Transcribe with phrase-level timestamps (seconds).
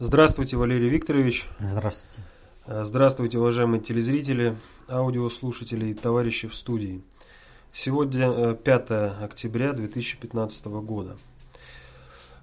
[0.00, 1.44] Здравствуйте, Валерий Викторович.
[1.58, 2.22] Здравствуйте.
[2.66, 4.54] Э, здравствуйте, уважаемые телезрители,
[4.88, 7.02] аудиослушатели и товарищи в студии.
[7.72, 11.16] Сегодня 5 э, октября 2015 года.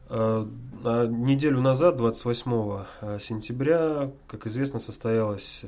[0.09, 0.45] Э,
[0.83, 5.63] а неделю назад, 28 сентября, как известно, состоялась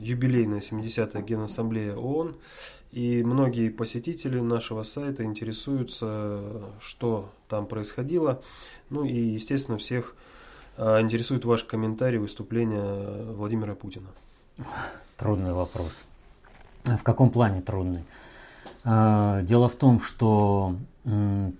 [0.00, 2.34] юбилейная 70-я Генассамблея ООН,
[2.90, 6.42] и многие посетители нашего сайта интересуются,
[6.80, 8.42] что там происходило.
[8.90, 10.33] Ну и, естественно, всех а,
[10.78, 14.08] интересует ваш комментарий выступления Владимира Путина.
[15.16, 16.04] Трудный вопрос.
[16.84, 18.04] В каком плане трудный?
[18.84, 20.76] А, дело в том, что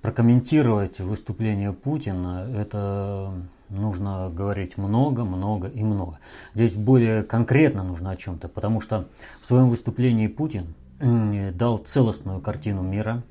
[0.02, 3.32] прокомментировать выступление Путина это
[3.68, 6.18] нужно говорить много, много и много.
[6.54, 9.06] Здесь более конкретно нужно о чем-то, потому что
[9.42, 13.22] в своем выступлении Путин дал целостную картину мира,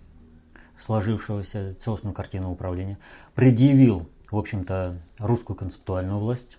[0.79, 2.97] сложившегося, целостную картину управления,
[3.35, 6.57] предъявил в общем-то, русскую концептуальную власть,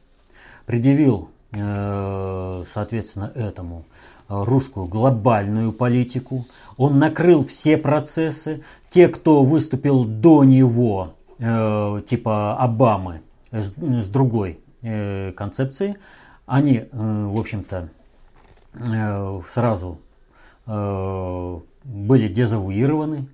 [0.64, 3.84] предъявил, э, соответственно, этому
[4.28, 6.44] русскую глобальную политику,
[6.76, 15.32] он накрыл все процессы, те, кто выступил до него, э, типа Обамы, с, другой э,
[15.32, 15.96] концепции,
[16.46, 17.88] они, в общем-то,
[19.54, 19.98] сразу
[20.66, 23.28] были дезавуированы,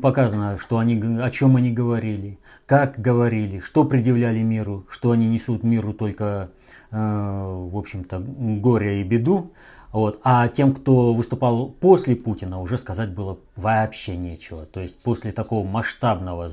[0.00, 5.62] показано, что они, о чем они говорили, как говорили, что предъявляли миру, что они несут
[5.62, 6.50] миру только,
[6.90, 9.52] э, в общем-то, горе и беду.
[9.92, 10.20] Вот.
[10.24, 14.66] А тем, кто выступал после Путина, уже сказать было вообще нечего.
[14.66, 16.50] То есть после такого масштабного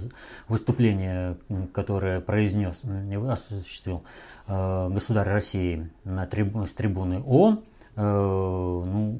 [0.47, 1.37] выступления,
[1.73, 2.81] которое произнес,
[3.27, 4.03] осуществил
[4.45, 7.63] э, государь России на трибу, с трибуны ООН,
[7.95, 9.19] э, ну,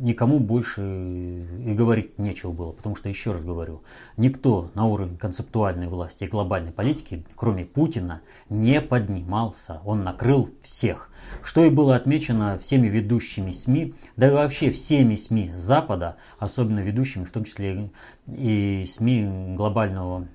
[0.00, 2.72] никому больше и говорить нечего было.
[2.72, 3.82] Потому что, еще раз говорю,
[4.16, 9.80] никто на уровне концептуальной власти и глобальной политики, кроме Путина, не поднимался.
[9.84, 11.10] Он накрыл всех.
[11.42, 17.24] Что и было отмечено всеми ведущими СМИ, да и вообще всеми СМИ Запада, особенно ведущими,
[17.24, 17.90] в том числе
[18.26, 20.28] и СМИ глобального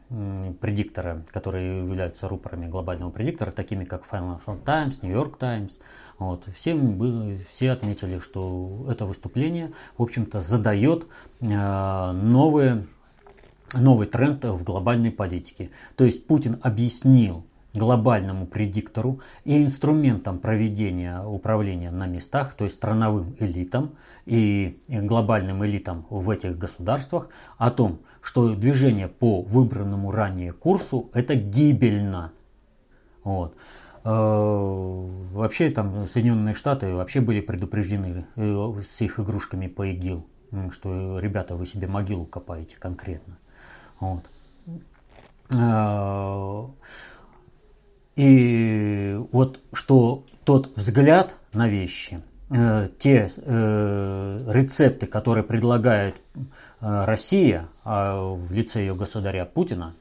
[0.60, 5.78] предиктора, которые являются рупорами глобального предиктора, такими как Financial Times, New York Times–
[6.20, 6.46] вот.
[6.56, 11.08] Всем было, все отметили, что это выступление, в общем-то, задает
[11.42, 12.86] э, новые,
[13.74, 15.72] новый тренд в глобальной политике.
[15.96, 23.36] То есть Путин объяснил глобальному предиктору и инструментом проведения управления на местах, то есть страновым
[23.40, 31.10] элитам и глобальным элитам в этих государствах о том, что движение по выбранному ранее курсу
[31.14, 32.32] это гибельно.
[33.24, 33.56] Вот.
[34.06, 40.26] Э, вообще там Соединенные Штаты вообще были предупреждены э, с их игрушками по ИГИЛ,
[40.72, 43.38] что ребята вы себе могилу копаете конкретно.
[44.00, 44.26] Вот.
[45.52, 46.68] Э,
[48.16, 56.16] и вот что тот взгляд на вещи, те рецепты, которые предлагает
[56.80, 59.96] Россия а в лице ее государя Путина,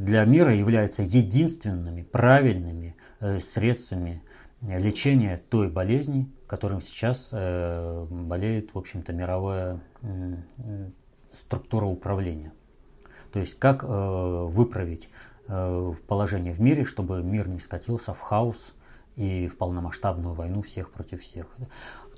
[0.00, 4.22] для мира являются единственными правильными э, средствами
[4.62, 9.80] лечения той болезни, которым сейчас э, болеет, в общем-то, мировая
[11.32, 12.52] структура управления.
[13.32, 15.08] То есть как э, выправить
[16.06, 18.72] положение в мире, чтобы мир не скатился в хаос
[19.16, 21.48] и в полномасштабную войну всех против всех.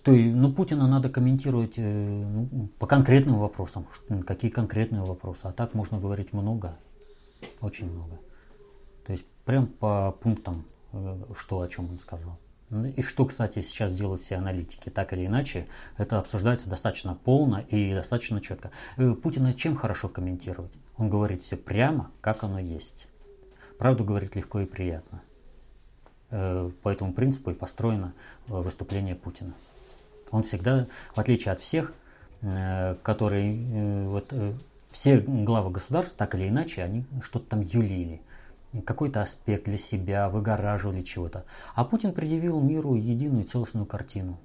[0.03, 3.87] То есть, ну, Путина надо комментировать ну, по конкретным вопросам,
[4.27, 5.41] какие конкретные вопросы.
[5.45, 6.77] А так можно говорить много.
[7.61, 8.19] Очень много.
[9.07, 12.39] То есть прям по пунктам, э, что о чем он сказал.
[12.71, 15.67] Ну и что, кстати, сейчас делают все аналитики, так или иначе,
[15.99, 18.71] это обсуждается достаточно полно и достаточно четко.
[18.97, 20.73] Э, Путина чем хорошо комментировать?
[20.97, 23.09] Он говорит все прямо, как оно есть.
[23.79, 25.23] Правду говорит легко и приятно.
[26.31, 28.15] Э, по этому принципу и построено
[28.47, 29.55] выступление Путина.
[30.31, 31.93] Он всегда, в отличие от всех,
[33.03, 34.33] которые вот
[34.93, 38.21] все главы государств, так или иначе, они что-то там юлили.
[38.87, 41.45] Какой-то аспект для себя, выгораживали чего-то.
[41.75, 44.39] А Путин предъявил миру единую целостную картину.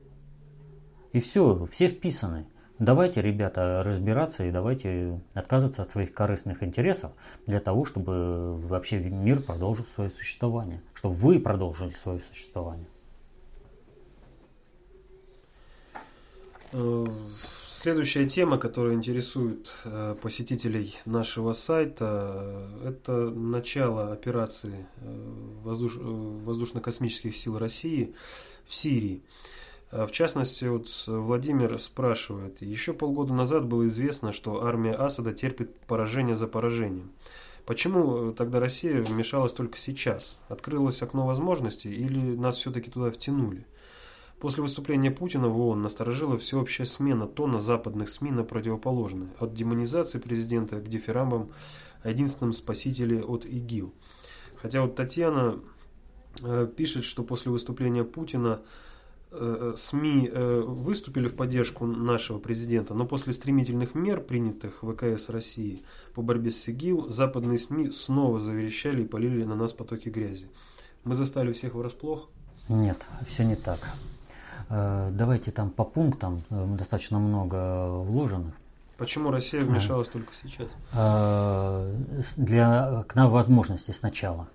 [1.13, 2.45] И все, все вписаны.
[2.79, 7.11] Давайте, ребята, разбираться и давайте отказываться от своих корыстных интересов
[7.47, 10.81] для того, чтобы вообще мир продолжил свое существование.
[10.94, 12.85] Чтобы вы продолжили свое существование.
[17.87, 25.95] Следующая тема, которая интересует э, посетителей нашего сайта, это начало операции э, воздуш...
[25.95, 28.13] Э, воздушно-космических сил России
[28.65, 29.23] в Сирии.
[29.89, 36.35] В частности, вот Владимир спрашивает, еще полгода назад было известно, что армия Асада терпит поражение
[36.35, 37.09] за поражением.
[37.65, 40.35] Почему тогда Россия вмешалась только сейчас?
[40.49, 43.65] Открылось окно возможностей или нас все-таки туда втянули?
[44.39, 50.19] После выступления Путина в ООН насторожила всеобщая смена тона западных СМИ на противоположное, от демонизации
[50.19, 51.49] президента к дифирамбам
[52.03, 53.93] о единственном спасителе от ИГИЛ.
[54.61, 55.59] Хотя вот Татьяна
[56.41, 58.61] э, пишет, что после выступления Путина
[59.29, 65.83] Э, СМИ э, выступили в поддержку нашего президента, но после стремительных мер, принятых ВКС России
[66.13, 70.47] по борьбе с ИГИЛ, западные СМИ снова заверещали и полили на нас потоки грязи.
[71.03, 72.29] Мы застали всех врасплох?
[72.69, 73.79] Нет, все не так.
[74.69, 78.53] Э, давайте там по пунктам, достаточно много вложенных.
[78.97, 80.71] Почему Россия вмешалась а, только сейчас?
[82.35, 84.47] Для, к нам возможности сначала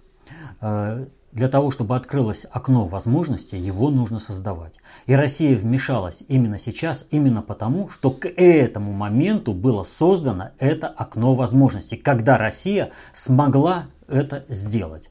[1.32, 4.74] для того, чтобы открылось окно возможностей, его нужно создавать.
[5.06, 11.34] И Россия вмешалась именно сейчас, именно потому, что к этому моменту было создано это окно
[11.34, 15.08] возможностей, когда Россия смогла это сделать.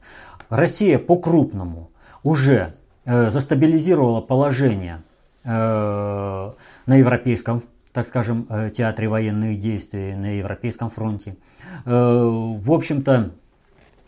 [0.48, 1.90] Россия по-крупному
[2.22, 2.72] уже э,
[3.04, 5.02] застабилизировала положение
[5.44, 7.62] э, на европейском
[7.92, 11.36] так скажем, э, театре военных действий на Европейском фронте.
[11.84, 13.32] Э, в общем-то,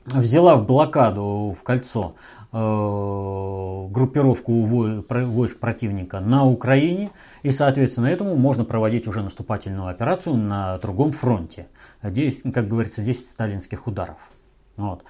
[0.06, 2.14] взяла в блокаду, в кольцо
[2.52, 2.56] э,
[3.90, 7.10] группировку войск противника на Украине,
[7.42, 11.66] и, соответственно, этому можно проводить уже наступательную операцию на другом фронте.
[12.02, 14.16] Здесь, как говорится, 10 сталинских ударов.
[14.76, 15.04] Вот.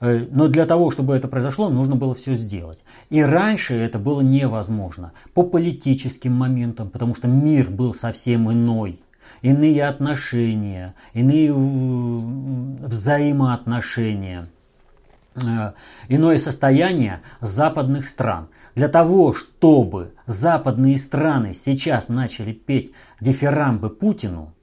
[0.00, 2.78] Э, но для того, чтобы это произошло, нужно было все сделать.
[3.10, 5.12] И раньше это было невозможно.
[5.34, 9.00] По политическим моментам, потому что мир был совсем иной
[9.44, 14.48] иные отношения, иные взаимоотношения,
[15.36, 15.72] э,
[16.08, 18.48] иное состояние западных стран.
[18.74, 24.54] Для того, чтобы западные страны сейчас начали петь дифирамбы Путину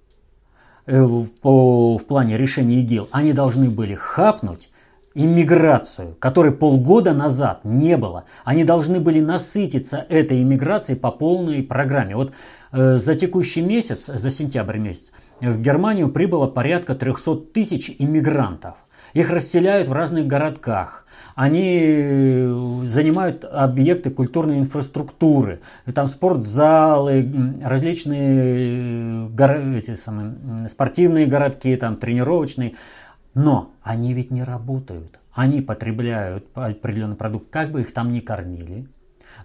[0.88, 4.71] э, в плане решения ИГИЛ, они должны были хапнуть
[5.14, 8.26] иммиграцию, которой полгода назад не было.
[8.44, 12.16] Они должны были насытиться этой иммиграцией по полной программе.
[12.16, 12.32] Вот
[12.72, 15.12] э, за текущий месяц, за сентябрь месяц,
[15.42, 18.76] в Германию прибыло порядка 300 тысяч иммигрантов.
[19.14, 21.06] Их расселяют в разных городках.
[21.36, 25.62] Они э, занимают объекты культурной инфраструктуры.
[25.94, 27.26] Там спортзалы,
[27.64, 30.36] различные э, эти самые,
[30.70, 32.76] спортивные городки, там, тренировочные.
[33.34, 35.20] Но они ведь не работают.
[35.34, 38.88] Они потребляют определенный продукт, как бы их там ни кормили.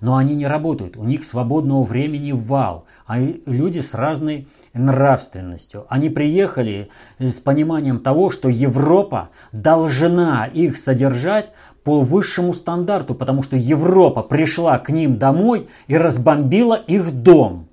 [0.01, 0.97] Но они не работают.
[0.97, 2.87] У них свободного времени вал.
[3.07, 5.87] А люди с разной нравственностью.
[5.89, 11.53] Они приехали с пониманием того, что Европа должна их содержать
[11.85, 17.69] по высшему стандарту, потому что Европа пришла к ним домой и разбомбила их дом.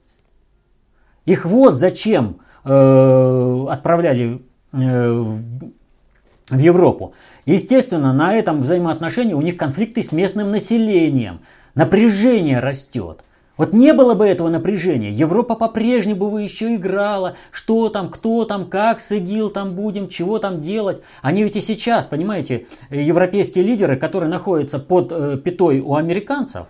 [1.25, 5.37] Их вот зачем э, отправляли э,
[6.49, 7.13] в Европу.
[7.45, 11.39] Естественно, на этом взаимоотношении у них конфликты с местным населением.
[11.75, 13.23] Напряжение растет.
[13.55, 18.65] Вот не было бы этого напряжения, Европа по-прежнему бы еще играла, что там, кто там,
[18.65, 21.01] как с ИГИЛ там будем, чего там делать.
[21.21, 26.65] Они ведь и сейчас, понимаете, европейские лидеры, которые находятся под э, пятой у американцев,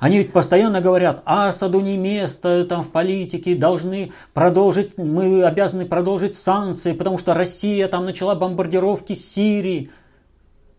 [0.00, 6.34] они ведь постоянно говорят, Асаду не место там в политике, должны продолжить, мы обязаны продолжить
[6.34, 9.90] санкции, потому что Россия там начала бомбардировки Сирии.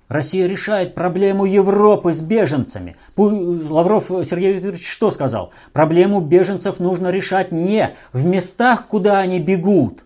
[0.08, 2.98] Россия решает проблему Европы с беженцами.
[3.16, 5.52] Лавров Сергей Викторович что сказал?
[5.72, 10.04] Проблему беженцев нужно решать не в местах, куда они бегут,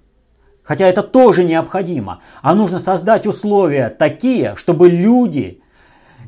[0.61, 5.61] хотя это тоже необходимо, а нужно создать условия такие, чтобы люди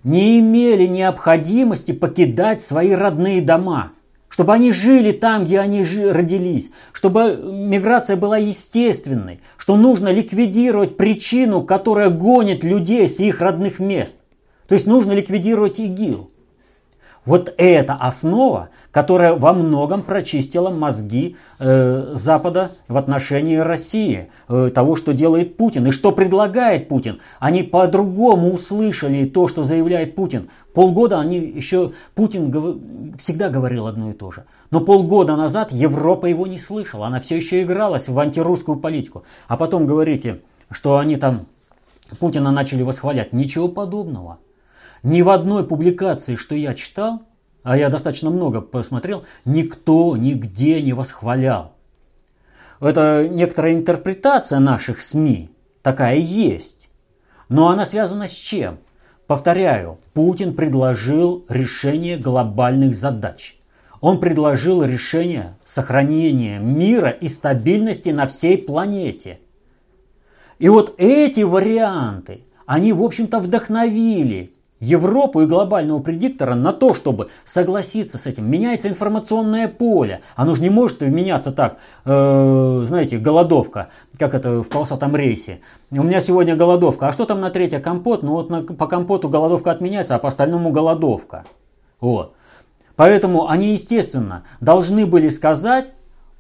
[0.04, 3.92] не имели необходимости покидать свои родные дома,
[4.30, 11.64] чтобы они жили там, где они родились, чтобы миграция была естественной, что нужно ликвидировать причину,
[11.64, 14.18] которая гонит людей с их родных мест.
[14.68, 16.30] То есть нужно ликвидировать ИГИЛ.
[17.28, 24.96] Вот это основа, которая во многом прочистила мозги э, Запада в отношении России, э, того,
[24.96, 27.20] что делает Путин и что предлагает Путин.
[27.42, 30.50] Они по-другому услышали то, что заявляет Путин.
[30.74, 32.78] Полгода они еще, Путин гов,
[33.20, 34.46] всегда говорил одно и то же.
[34.72, 39.24] Но полгода назад Европа его не слышала, она все еще игралась в антирусскую политику.
[39.50, 40.40] А потом говорите,
[40.72, 41.48] что они там
[42.20, 43.34] Путина начали восхвалять.
[43.34, 44.38] Ничего подобного.
[45.08, 47.22] Ни в одной публикации, что я читал,
[47.64, 51.72] а я достаточно много посмотрел, никто нигде не восхвалял.
[52.82, 55.50] Это некоторая интерпретация наших СМИ,
[55.82, 56.90] такая есть.
[57.48, 58.80] Но она связана с чем?
[59.28, 63.58] Повторяю, Путин предложил решение глобальных задач.
[64.02, 69.40] Он предложил решение сохранения мира и стабильности на всей планете.
[70.60, 77.30] И вот эти варианты, они, в общем-то, вдохновили Европу и глобального предиктора на то, чтобы
[77.46, 78.50] согласиться с этим.
[78.50, 80.22] Меняется информационное поле.
[80.36, 85.62] Оно же не может меняться так, э, знаете, голодовка, как это в полосатом рейсе.
[85.90, 87.08] У меня сегодня голодовка.
[87.08, 88.22] А что там на третье компот?
[88.22, 91.46] Ну вот на, по компоту голодовка отменяется, а по остальному голодовка.
[92.00, 92.34] Вот.
[92.96, 95.94] Поэтому они, естественно, должны были сказать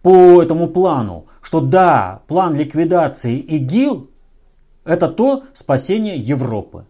[0.03, 4.09] по этому плану, что да, план ликвидации ИГИЛ–
[4.85, 6.85] это то спасение Европы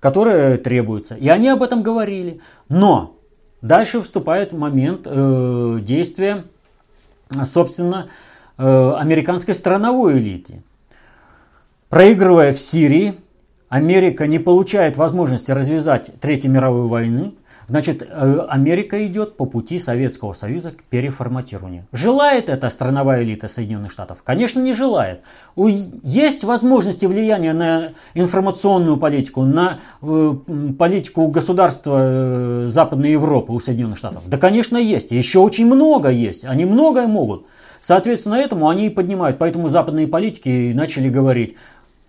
[0.00, 1.14] которое требуется.
[1.14, 2.40] И они об этом говорили.
[2.68, 3.16] Но
[3.60, 6.44] дальше вступает момент э, действия,
[7.44, 8.08] собственно,
[8.56, 10.62] э, американской страновой элиты.
[11.90, 13.16] Проигрывая в Сирии,
[13.68, 17.34] Америка не получает возможности развязать Третью мировую войну,
[17.70, 21.86] Значит, э, Америка идет по пути Советского Союза к переформатированию.
[21.92, 24.18] Желает эта страновая элита Соединенных Штатов?
[24.24, 25.20] Конечно, не желает.
[25.54, 30.34] Есть возможности влияния на информационную политику, на э,
[30.76, 34.24] политику государства э, Западной Европы у Соединенных Штатов?
[34.26, 35.12] Да, конечно, есть.
[35.12, 36.44] Еще очень много есть.
[36.44, 37.46] Они многое могут.
[37.80, 39.38] Соответственно, этому они и поднимают.
[39.38, 41.54] Поэтому западные политики начали говорить,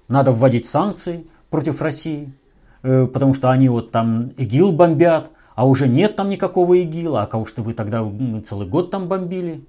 [0.08, 2.34] надо вводить санкции против России,
[2.82, 7.46] потому что они вот там ИГИЛ бомбят, а уже нет там никакого ИГИЛа, а кого
[7.46, 8.06] что вы тогда
[8.48, 9.62] целый год там бомбили.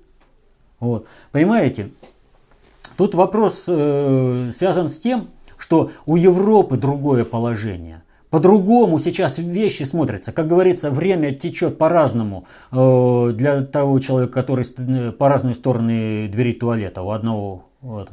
[0.81, 1.07] Вот.
[1.31, 1.91] Понимаете,
[2.97, 5.27] тут вопрос э, связан с тем,
[5.59, 8.03] что у Европы другое положение.
[8.31, 10.33] По-другому сейчас вещи смотрятся.
[10.33, 16.55] Как говорится, время течет по-разному э, для того человека, который э, по разные стороны двери
[16.55, 17.03] туалета.
[17.03, 18.11] У одного вот.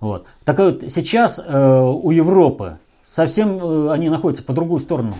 [0.00, 0.26] Вот.
[0.44, 5.14] Так вот, сейчас э, у Европы совсем э, они находятся по другую сторону.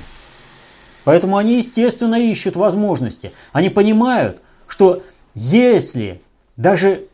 [1.04, 3.32] Поэтому они, естественно, ищут возможности.
[3.52, 5.02] Они понимают, что
[5.34, 6.20] если
[6.56, 7.06] даже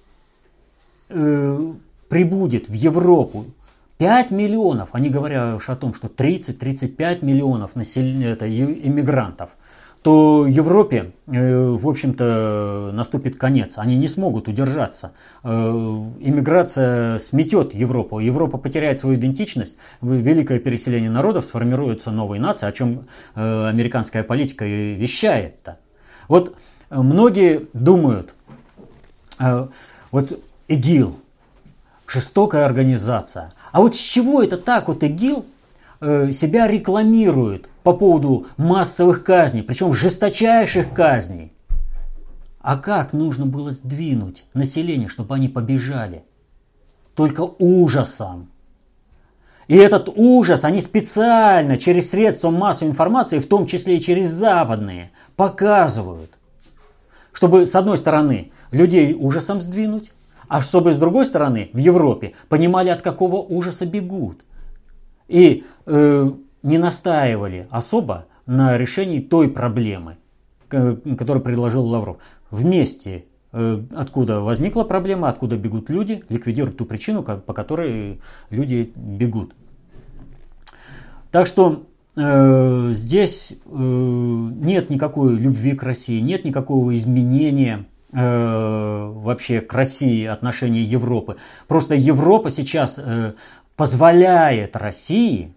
[1.09, 1.73] э,
[2.09, 3.47] прибудет в Европу
[3.99, 9.51] 5 миллионов, они говорят уж о том, что 30-35 миллионов населения, это иммигрантов,
[10.03, 13.75] то Европе, э, в общем-то, наступит конец.
[13.77, 15.13] Они не смогут удержаться.
[15.43, 18.19] Э, иммиграция сметет Европу.
[18.19, 19.77] Европа потеряет свою идентичность.
[20.01, 25.79] Великое переселение народов, сформируются новые нации, о чем э, американская политика и вещает-то.
[26.29, 26.57] Вот
[26.91, 28.35] многие думают,
[30.11, 31.17] вот ИГИЛ,
[32.07, 33.53] жестокая организация.
[33.73, 35.45] А вот с чего это так вот ИГИЛ
[36.01, 37.71] себя рекламирует?
[37.83, 41.53] по поводу массовых казней, причем жесточайших казней.
[42.61, 46.25] А как нужно было сдвинуть население, чтобы они побежали?
[47.15, 48.51] Только ужасом.
[49.67, 55.13] И этот ужас они специально через средства массовой информации, в том числе и через западные,
[55.37, 56.31] показывают.
[57.33, 60.11] Чтобы, с одной стороны, людей ужасом сдвинуть,
[60.49, 64.43] а чтобы, с другой стороны, в Европе понимали, от какого ужаса бегут.
[65.29, 66.31] И э,
[66.63, 70.17] не настаивали особо на решении той проблемы,
[70.69, 72.19] которую предложил Лавров.
[72.51, 78.21] Вместе, э, откуда возникла проблема, откуда бегут люди, ликвидируют ту причину, по которой
[78.51, 79.55] люди бегут.
[81.31, 90.27] Так что э, здесь нет никакой любви к России, нет никакого изменения вообще к России
[90.27, 91.37] отношения Европы.
[91.69, 92.99] Просто Европа сейчас
[93.77, 95.55] позволяет России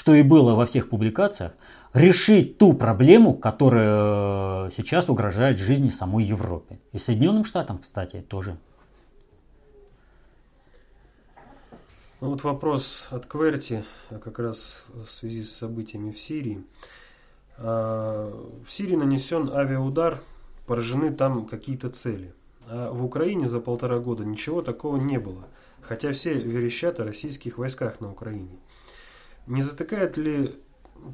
[0.00, 1.52] что и было во всех публикациях,
[1.92, 6.78] решить ту проблему, которая э, сейчас угрожает жизни самой Европе.
[6.92, 8.56] И Соединенным Штатам, кстати, тоже.
[12.22, 16.64] Ну вот вопрос от Кверти, как раз в связи с событиями в Сирии.
[17.58, 18.32] А,
[18.66, 20.22] в Сирии нанесен авиаудар,
[20.66, 22.32] поражены там какие-то цели.
[22.66, 25.46] А в Украине за полтора года ничего такого не было,
[25.82, 28.56] хотя все верещат о российских войсках на Украине.
[29.50, 30.54] Не затыкает ли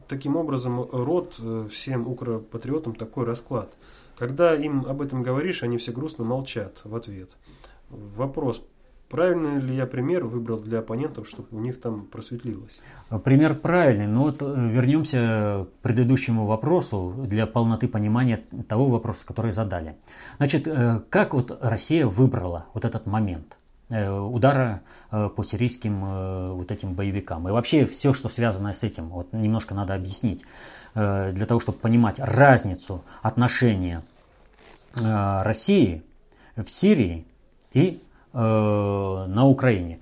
[0.08, 3.72] таким образом рот э, всем укропатриотам такой расклад?
[4.18, 7.30] Когда им об этом говоришь, они все грустно молчат в ответ.
[7.88, 8.62] Вопрос,
[9.08, 12.82] правильный ли я пример выбрал для оппонентов, чтобы у них там просветлилось?
[13.24, 19.50] Пример правильный, но вот э, вернемся к предыдущему вопросу для полноты понимания того вопроса, который
[19.50, 19.96] задали.
[20.36, 23.56] Значит, э, как вот Россия выбрала вот этот момент?
[23.88, 27.48] Э, удара э, по сирийским э, вот этим боевикам.
[27.48, 30.42] И вообще все, что связано с этим, вот немножко надо объяснить,
[30.94, 34.02] для того, чтобы понимать разницу отношения
[34.94, 36.02] России
[36.56, 37.26] в Сирии
[37.74, 38.00] и
[38.32, 39.98] на Украине.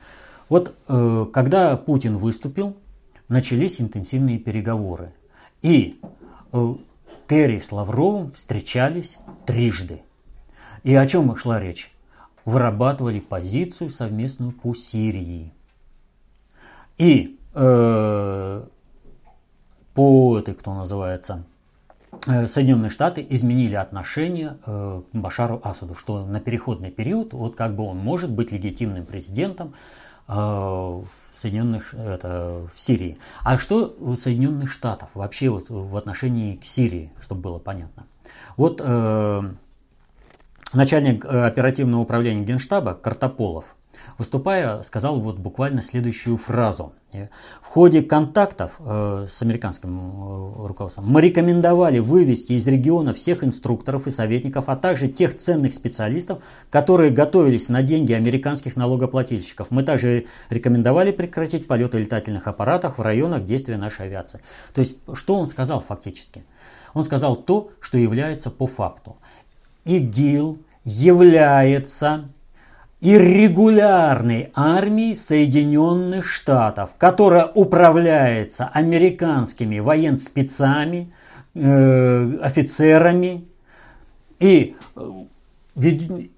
[0.48, 2.76] Вот когда Путин выступил,
[3.26, 5.12] начались интенсивные переговоры.
[5.62, 6.00] И
[7.28, 10.02] Керри с Лавровым встречались трижды.
[10.84, 11.93] И о чем шла речь?
[12.44, 15.52] Вырабатывали позицию совместную по Сирии.
[16.98, 18.64] И э,
[19.94, 21.44] по этой, кто называется,
[22.26, 27.74] э, Соединенные Штаты изменили отношение э, к Башару Асаду, что на переходный период, вот как
[27.74, 29.74] бы он может быть легитимным президентом
[30.28, 31.02] э,
[31.36, 33.18] Соединенных, это, в Сирии.
[33.42, 38.04] А что у Соединенных Штатов вообще вот в отношении к Сирии, чтобы было понятно?
[38.56, 38.80] Вот
[40.74, 43.64] начальник оперативного управления Генштаба Картополов
[44.18, 46.92] выступая, сказал вот буквально следующую фразу.
[47.62, 54.08] В ходе контактов э, с американским э, руководством мы рекомендовали вывести из региона всех инструкторов
[54.08, 59.68] и советников, а также тех ценных специалистов, которые готовились на деньги американских налогоплательщиков.
[59.70, 64.40] Мы также рекомендовали прекратить полеты летательных аппаратов в районах действия нашей авиации.
[64.74, 66.44] То есть, что он сказал фактически?
[66.94, 69.16] Он сказал то, что является по факту.
[69.84, 72.28] ИГИЛ является
[73.00, 81.12] иррегулярной армии Соединенных Штатов, которая управляется американскими военспецами,
[81.54, 83.46] э, офицерами.
[84.38, 85.10] И э,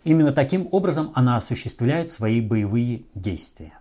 [0.02, 3.74] именно таким образом она осуществляет свои боевые действия.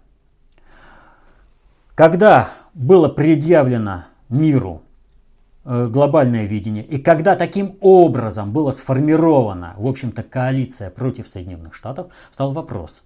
[1.95, 4.83] Когда было предъявлено миру
[5.65, 6.83] глобальное видение.
[6.83, 13.03] И когда таким образом была сформирована, в общем-то, коалиция против Соединенных Штатов, стал вопрос,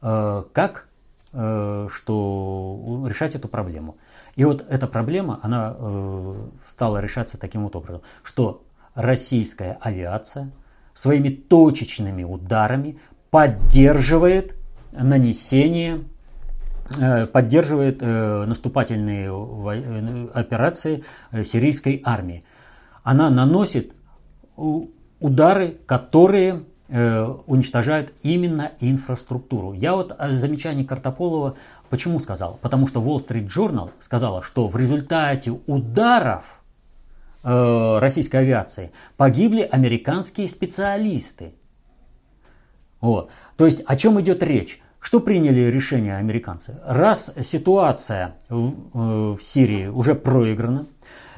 [0.00, 0.88] э, как
[1.32, 3.96] э, что решать эту проблему.
[4.36, 5.76] И вот эта проблема, она
[6.68, 8.64] стала решаться таким вот образом, что
[8.94, 10.50] российская авиация
[10.92, 12.98] своими точечными ударами
[13.30, 14.56] поддерживает
[14.92, 16.13] нанесение Э,
[17.32, 22.44] поддерживает э, наступательные э, операции сирийской армии.
[23.02, 23.94] Она наносит
[24.56, 29.72] удары, которые уничтожают именно инфраструктуру.
[29.72, 31.56] Я вот о замечании Картополова
[31.88, 32.58] почему сказал?
[32.60, 36.62] Потому что Wall Street Journal сказала, что в результате ударов
[37.42, 41.54] российской авиации погибли американские специалисты.
[43.00, 43.30] Вот.
[43.56, 44.80] То есть о чем идет речь?
[45.04, 46.78] Что приняли решение американцы?
[46.82, 50.86] Раз ситуация в, э, в Сирии уже проиграна,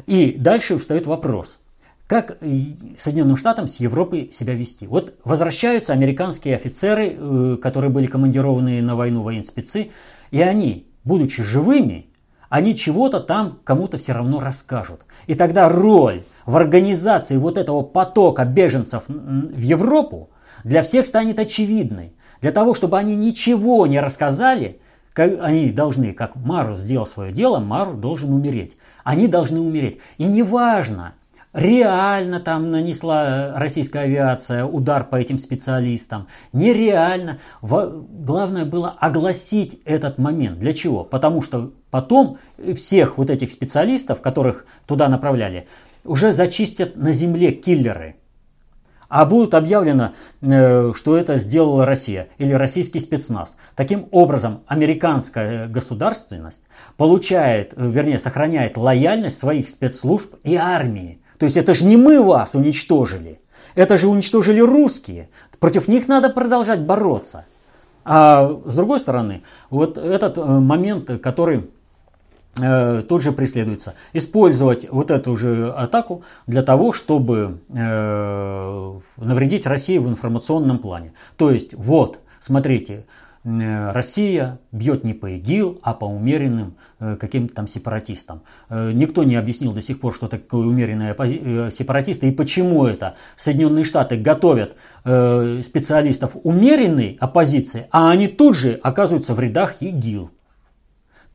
[0.06, 1.58] и дальше встает вопрос,
[2.06, 4.86] как Соединенным Штатам с Европой себя вести.
[4.86, 9.90] Вот возвращаются американские офицеры, э, которые были командированы на войну военспецы,
[10.30, 12.06] и они, будучи живыми,
[12.48, 15.00] они чего-то там кому-то все равно расскажут.
[15.26, 20.30] И тогда роль в организации вот этого потока беженцев в Европу
[20.66, 22.12] для всех станет очевидной.
[22.40, 24.80] Для того, чтобы они ничего не рассказали,
[25.12, 28.76] как они должны, как Мару сделал свое дело, Мару должен умереть.
[29.04, 30.00] Они должны умереть.
[30.18, 31.14] И неважно,
[31.52, 37.38] реально там нанесла российская авиация удар по этим специалистам, нереально.
[37.62, 40.58] Главное было огласить этот момент.
[40.58, 41.04] Для чего?
[41.04, 42.38] Потому что потом
[42.74, 45.68] всех вот этих специалистов, которых туда направляли,
[46.02, 48.16] уже зачистят на земле киллеры–
[49.08, 53.56] а будет объявлено, э, что это сделала Россия или российский спецназ.
[53.74, 56.62] Таким образом, американская государственность
[56.96, 61.20] получает, э, вернее, сохраняет лояльность своих спецслужб и армии.
[61.38, 63.40] То есть это же не мы вас уничтожили,
[63.74, 65.28] это же уничтожили русские.
[65.58, 67.44] Против них надо продолжать бороться.
[68.04, 71.70] А с другой стороны, вот этот э, момент, который
[72.60, 73.94] Э, тут же преследуется.
[74.14, 81.12] Использовать вот эту же атаку для того, чтобы э, навредить России в информационном плане.
[81.36, 83.04] То есть, вот, смотрите,
[83.44, 88.40] э, Россия бьет не по ИГИЛ, а по умеренным каким-то там сепаратистам.
[88.70, 91.14] Никто не объяснил до сих пор, что такое умеренные
[91.70, 93.16] сепаратисты и почему это.
[93.36, 100.30] Соединенные Штаты готовят специалистов умеренной оппозиции, а они тут же оказываются в рядах ИГИЛ.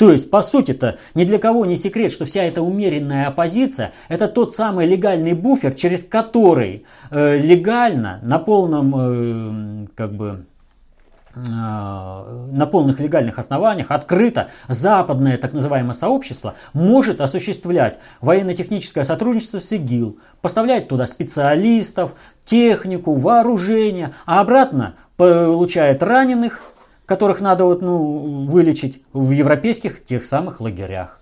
[0.02, 4.28] То есть, по сути-то, ни для кого не секрет, что вся эта умеренная оппозиция– это
[4.28, 10.46] тот самый легальный буфер, через который э, легально, на полном, э, как бы,
[11.36, 19.72] э, на полных легальных основаниях открыто западное так называемое сообщество может осуществлять военно-техническое сотрудничество с
[19.72, 26.71] ИГИЛ, поставлять туда специалистов, технику, вооружение, а обратно получает раненых,
[27.12, 31.20] которых надо вот, ну, вылечить в европейских тех самых лагерях.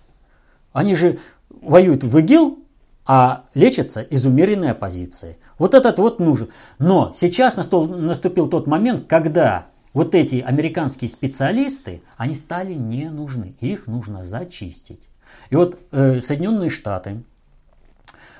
[0.71, 1.17] Они же
[1.49, 2.59] воюют в ИГИЛ,
[3.07, 5.39] а лечатся из умеренной оппозиции.
[5.57, 6.49] Вот этот вот нужен.
[6.77, 13.55] Но сейчас наступил тот момент, когда вот эти американские специалисты, они стали не нужны.
[13.59, 15.09] Их нужно зачистить.
[15.49, 17.23] И вот э, Соединенные Штаты,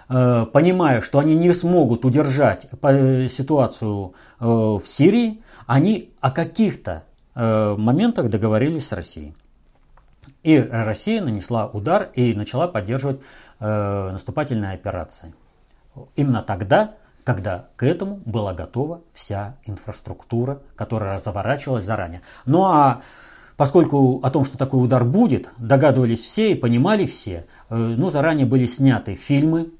[0.07, 7.05] э, понимая, что они не смогут удержать э, ситуацию э, в Сирии, они о каких-то
[7.77, 9.35] моментах договорились с Россией.
[10.43, 13.19] И Россия нанесла удар и начала поддерживать
[13.59, 15.33] э, наступательные операции.
[16.15, 22.21] Именно тогда, когда к этому была готова вся инфраструктура, которая разворачивалась заранее.
[22.45, 23.01] Ну а
[23.57, 28.45] поскольку о том, что такой удар будет, догадывались все и понимали все, э, ну заранее
[28.45, 29.71] были сняты фильмы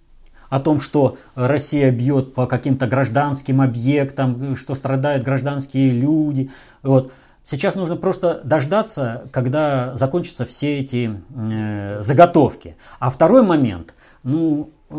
[0.50, 6.52] о том, что Россия бьет по каким-то гражданским объектам, что страдают гражданские люди.
[6.82, 7.13] Вот.
[7.50, 12.76] Сейчас нужно просто дождаться, когда закончатся все эти э, заготовки.
[13.00, 14.96] А второй момент, ну, э,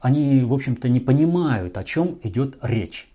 [0.00, 3.10] они, в общем-то, не понимают, о чем идет речь.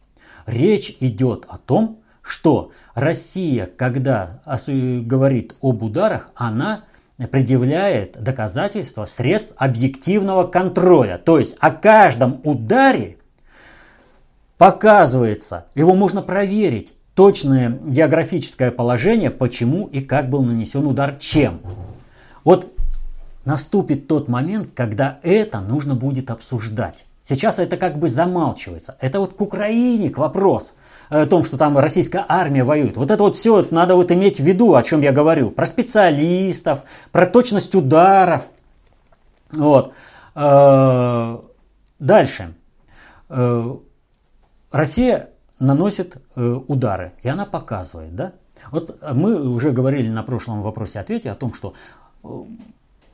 [0.48, 6.86] Речь идет о том, что Россия, когда говорит об ударах, она
[7.32, 11.20] предъявляет доказательства средств объективного контроля.
[11.20, 13.18] То есть о каждом ударе
[14.58, 21.60] показывается, его можно проверить, точное географическое положение, почему и как был нанесен удар чем.
[22.44, 22.74] Вот
[23.46, 27.06] наступит тот момент, когда это нужно будет обсуждать.
[27.24, 28.98] Сейчас это как бы замалчивается.
[29.00, 30.74] Это вот к Украине, к вопросу
[31.10, 32.98] о том, что там российская армия воюет.
[32.98, 35.52] Вот это вот все надо вот иметь в виду, о чем я говорю.
[35.52, 36.80] Про специалистов,
[37.12, 38.44] про точность ударов.
[39.52, 39.94] Вот.
[40.36, 41.40] Э,
[42.00, 42.54] дальше.
[43.30, 43.76] Э,
[44.72, 45.30] Россия
[45.64, 48.34] наносит э, удары, и она показывает, да?
[48.72, 51.74] Вот мы уже говорили на прошлом вопросе-ответе о том, что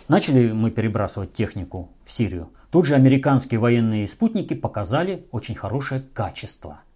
[0.07, 2.49] начали мы перебрасывать технику в Сирию.
[2.71, 6.81] Тут же американские военные спутники показали очень хорошее качество–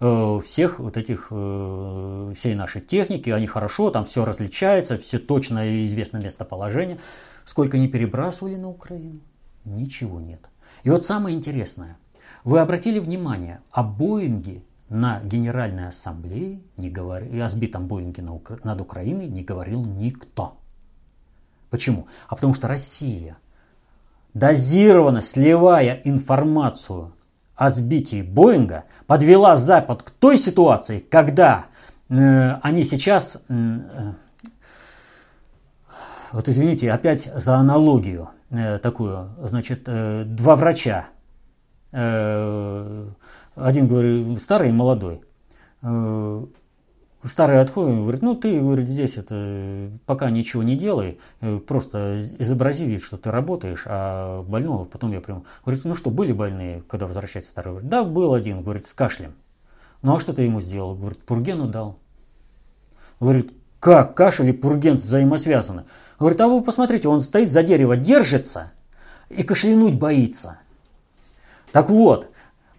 [0.00, 5.84] Э, всех вот этих, э, всей нашей техники, они хорошо, там все различается, все точно
[5.86, 6.98] известно местоположение.
[7.44, 9.18] Сколько не перебрасывали на Украину,
[9.64, 10.48] ничего нет.
[10.84, 11.96] И вот самое интересное,
[12.44, 19.26] вы обратили внимание, о Боинге на Генеральной Ассамблее, не говори, о сбитом Боинге над Украиной
[19.26, 20.58] не говорил никто.
[21.70, 22.06] Почему?
[22.28, 23.36] А потому что Россия,
[24.32, 27.12] дозированно сливая информацию
[27.54, 31.66] о сбитии Боинга подвела Запад к той ситуации, когда
[32.08, 33.78] э, они сейчас, э,
[36.32, 41.08] вот извините, опять за аналогию э, такую, значит, э, два врача,
[41.90, 45.22] один, говорю, старый и молодой,
[45.82, 46.46] э,
[47.24, 52.84] Старый отходит, говорит, ну ты, говорит, здесь это пока ничего не делай, э, просто изобрази
[52.84, 55.44] вид, что ты работаешь, а больного потом я прям...
[55.64, 57.72] Говорит, ну что, были больные, когда возвращается старый?
[57.72, 59.34] Говорит, да, был один, говорит, с кашлем.
[60.00, 60.94] Ну а что ты ему сделал?
[60.94, 61.98] Говорит, пургену дал.
[63.18, 65.86] Говорит, как кашель и пурген взаимосвязаны?
[66.20, 68.72] Говорит, а вы посмотрите, он стоит за дерево, держится
[69.28, 70.58] и кашлянуть боится.
[71.72, 72.30] Так вот,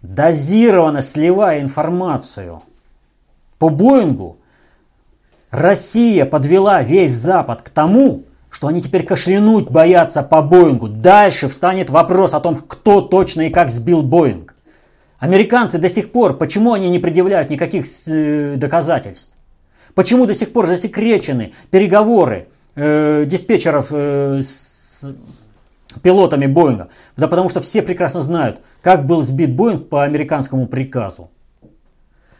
[0.02, 2.62] дозированно сливая информацию–
[3.60, 4.38] по Боингу
[5.50, 10.88] Россия подвела весь Запад к тому, что они теперь кашлянуть боятся по Боингу.
[10.88, 14.54] Дальше встанет вопрос о том, кто точно и как сбил Боинг.
[15.18, 19.32] Американцы до сих пор, почему они не предъявляют никаких э, доказательств?
[19.94, 25.04] Почему до сих пор засекречены переговоры э, диспетчеров э, с
[26.02, 26.88] пилотами Боинга?
[27.16, 31.30] Да потому что все прекрасно знают, как был сбит Боинг по американскому приказу.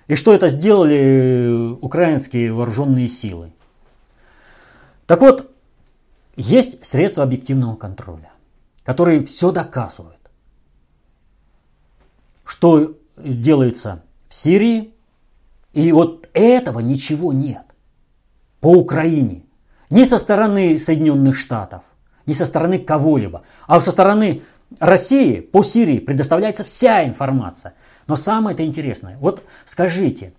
[0.07, 3.53] И что это сделали э, украинские вооруженные силы?
[5.07, 5.53] Так вот,
[6.37, 8.33] есть средства объективного контроля,
[8.85, 10.19] которые все доказывают.
[12.45, 14.95] Что делается в Сирии,
[15.73, 17.65] и вот этого ничего нет
[18.61, 19.45] по Украине.
[19.91, 21.83] Ни со стороны Соединенных Штатов,
[22.27, 23.43] ни со стороны кого-либо.
[23.67, 24.43] А со стороны
[24.79, 27.75] России по Сирии предоставляется вся информация.
[28.07, 30.33] Но самое-то интересное, вот скажите,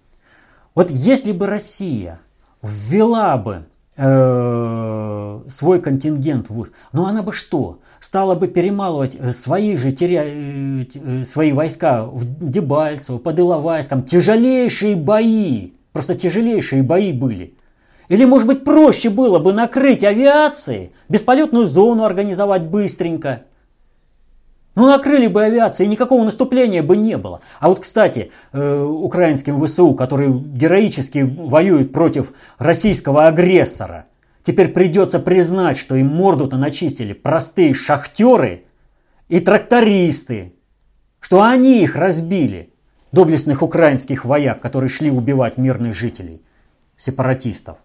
[0.76, 2.20] вот если бы Россия
[2.62, 3.66] ввела бы
[3.98, 7.80] э, свой контингент в ВУЗ, ну она бы что?
[8.00, 10.24] Стала бы перемалывать э, свои же теря...
[10.26, 17.54] Э, свои войска в Дебальцево, под Иловайском, тяжелейшие бои, просто тяжелейшие бои были.
[18.12, 23.44] Или, может быть, проще было бы накрыть авиацией, бесполетную зону организовать быстренько–
[24.76, 27.42] ну, накрыли бы авиации, и никакого наступления бы не было.
[27.60, 34.06] А вот, кстати, э, украинским ВСУ, которые героически воюют против российского агрессора,
[34.44, 38.64] теперь придется признать, что им морду-то начистили простые шахтеры
[39.28, 40.54] и трактористы,
[41.20, 42.74] что они их разбили,
[43.12, 46.42] доблестных украинских вояк, которые шли убивать мирных жителей,
[46.98, 47.78] сепаратистов.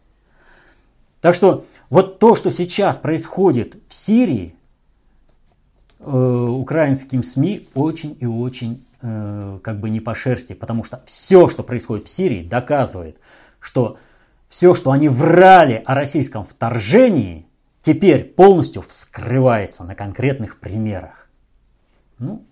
[1.26, 4.54] Так что вот то, что сейчас происходит в Сирии,
[5.98, 11.48] э, украинским СМИ очень и очень э, как бы не по шерсти, потому что все,
[11.48, 13.18] что происходит в Сирии, доказывает,
[13.58, 13.98] что
[14.48, 17.44] все, что они врали о российском вторжении,
[17.82, 21.28] теперь полностью вскрывается на конкретных примерах.
[22.20, 22.44] Ну,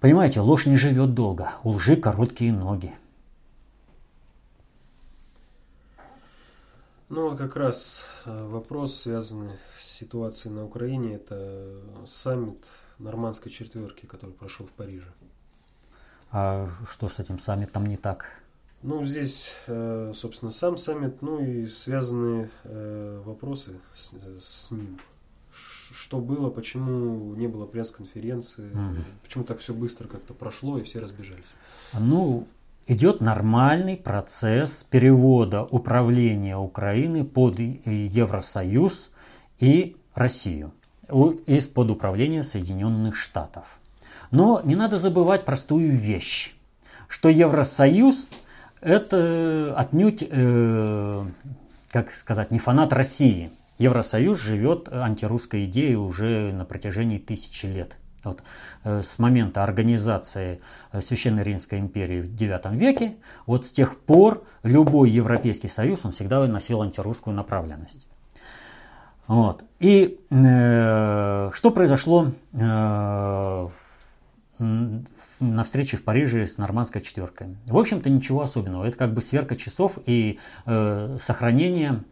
[0.00, 2.94] понимаете, ложь не живет долго, у лжи короткие ноги.
[7.14, 12.66] Ну вот как раз э, вопрос, связанный с ситуацией на Украине, это саммит
[12.98, 15.12] нормандской четверки, который прошел в Париже.
[16.32, 18.26] А что с этим саммитом не так?
[18.82, 24.98] Ну, здесь, э, собственно, сам саммит, ну и связанные э, вопросы с, с ним.
[25.52, 29.04] Что было, почему не было пресс-конференции, угу.
[29.22, 31.54] почему так все быстро как-то прошло и все разбежались?
[31.96, 32.48] Ну,
[32.86, 39.10] идет нормальный процесс перевода управления Украины под Евросоюз
[39.58, 40.72] и Россию
[41.46, 43.64] из-под управления Соединенных Штатов.
[44.30, 46.54] Но не надо забывать простую вещь,
[47.08, 48.28] что Евросоюз
[48.80, 51.24] это отнюдь, э,
[51.90, 53.50] как сказать, не фанат России.
[53.78, 57.96] Евросоюз живет антирусской идеей уже на протяжении тысячи лет.
[58.24, 58.42] Вот,
[58.84, 60.60] э, с момента организации
[60.92, 66.12] э, Священной Римской империи в IX веке, вот с тех пор любой Европейский Союз, он
[66.12, 68.06] всегда носил антирусскую направленность.
[69.26, 69.64] Вот.
[69.80, 73.68] И э, что произошло э,
[74.58, 77.56] на встрече в Париже с нормандской четверкой?
[77.66, 78.84] В общем-то ничего особенного.
[78.84, 82.04] Это как бы сверка часов и э, сохранение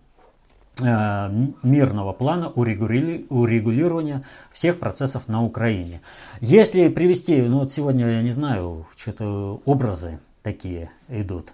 [0.81, 6.01] мирного плана урегулирования всех процессов на Украине.
[6.41, 11.53] Если привести, ну вот сегодня, я не знаю, что-то образы такие идут.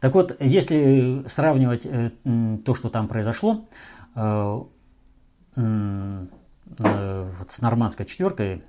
[0.00, 2.10] Так вот, если сравнивать э,
[2.64, 3.64] то, что там произошло,
[4.14, 4.60] э,
[7.48, 8.62] с нормандской четверкой,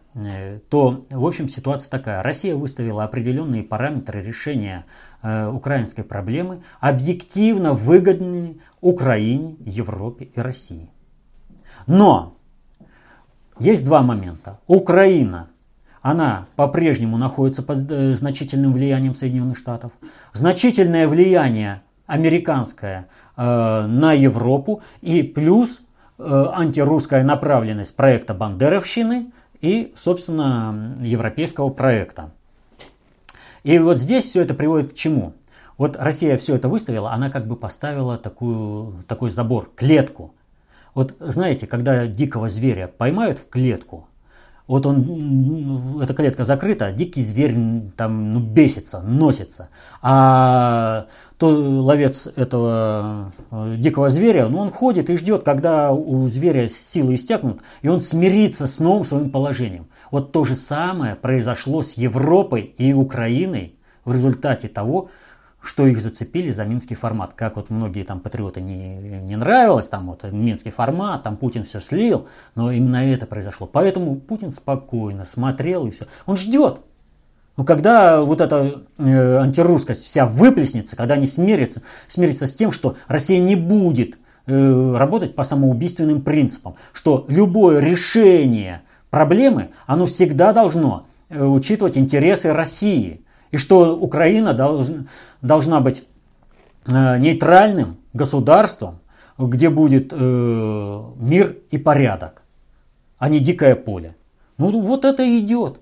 [0.70, 2.24] то, в общем, ситуация такая.
[2.24, 4.86] Россия выставила определенные параметры решения
[5.22, 10.90] Э, украинской проблемы объективно выгодны Украине, Европе и России.
[11.88, 12.38] Но
[13.60, 14.62] есть два момента.
[14.66, 15.50] Украина,
[16.02, 19.92] она по-прежнему находится под э, значительным влиянием Соединенных Штатов.
[20.32, 23.42] Значительное влияние американское э,
[23.88, 25.82] на Европу и плюс
[26.18, 32.32] антирусская направленность проекта Бандеровщины и, собственно, европейского проекта.
[33.64, 35.34] И вот здесь все это приводит к чему?
[35.78, 40.34] Вот Россия все это выставила, она как бы поставила такую, такой забор, клетку.
[40.94, 44.10] Вот знаете, когда дикого зверя поймают в клетку,
[44.70, 47.56] вот он, эта клетка закрыта, а дикий зверь
[47.98, 49.70] там ну, бесится, носится.
[50.04, 51.08] А
[51.40, 57.16] то ловец этого э, дикого зверя, ну, он ходит и ждет, когда у зверя силы
[57.16, 59.88] истекнут, и он смирится с новым своим положением.
[60.12, 65.10] Вот то же самое произошло с Европой и Украиной в результате того,
[65.62, 67.34] что их зацепили за минский формат.
[67.34, 71.80] Как вот многие там патриоты не, не нравилось, там вот минский формат, там Путин все
[71.80, 73.68] слил, но именно это произошло.
[73.68, 76.08] Поэтому Путин спокойно смотрел и все.
[76.26, 76.80] Он ждет.
[77.58, 82.96] Но когда вот эта э, антирусскость вся выплеснется, когда они смирятся, смирятся с тем, что
[83.08, 84.18] Россия не будет
[84.48, 92.54] э, работать по самоубийственным принципам, что любое решение проблемы, оно всегда должно э, учитывать интересы
[92.54, 93.26] России.
[93.52, 94.54] И что Украина
[95.42, 96.04] должна, быть
[96.86, 99.00] э, нейтральным государством,
[99.38, 102.44] где будет э, мир и порядок,
[103.18, 104.16] а не дикое поле.
[104.58, 105.80] Ну вот это идет.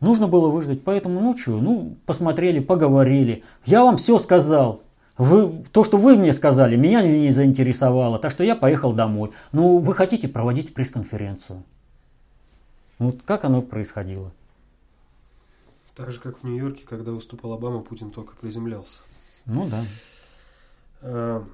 [0.00, 3.42] Нужно было выждать, поэтому ночью, ну, посмотрели, поговорили.
[3.64, 4.82] Я вам все сказал.
[5.18, 9.32] Вы, то, что вы мне сказали, меня не заинтересовало, так что я поехал домой.
[9.50, 11.64] Ну, вы хотите проводить пресс-конференцию.
[13.00, 14.32] Вот как оно происходило?
[15.96, 19.02] Так же, как в Нью-Йорке, когда выступал Обама, Путин только приземлялся.
[19.46, 19.82] Ну да.
[21.02, 21.44] А,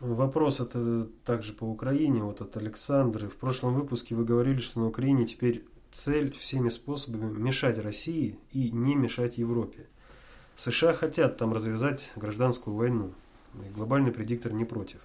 [0.00, 3.28] вопрос это также по Украине, вот от Александры.
[3.28, 8.70] В прошлом выпуске вы говорили, что на Украине теперь цель всеми способами мешать России и
[8.70, 9.86] не мешать Европе.
[10.58, 13.12] США хотят там развязать гражданскую войну.
[13.54, 14.98] И глобальный предиктор не против.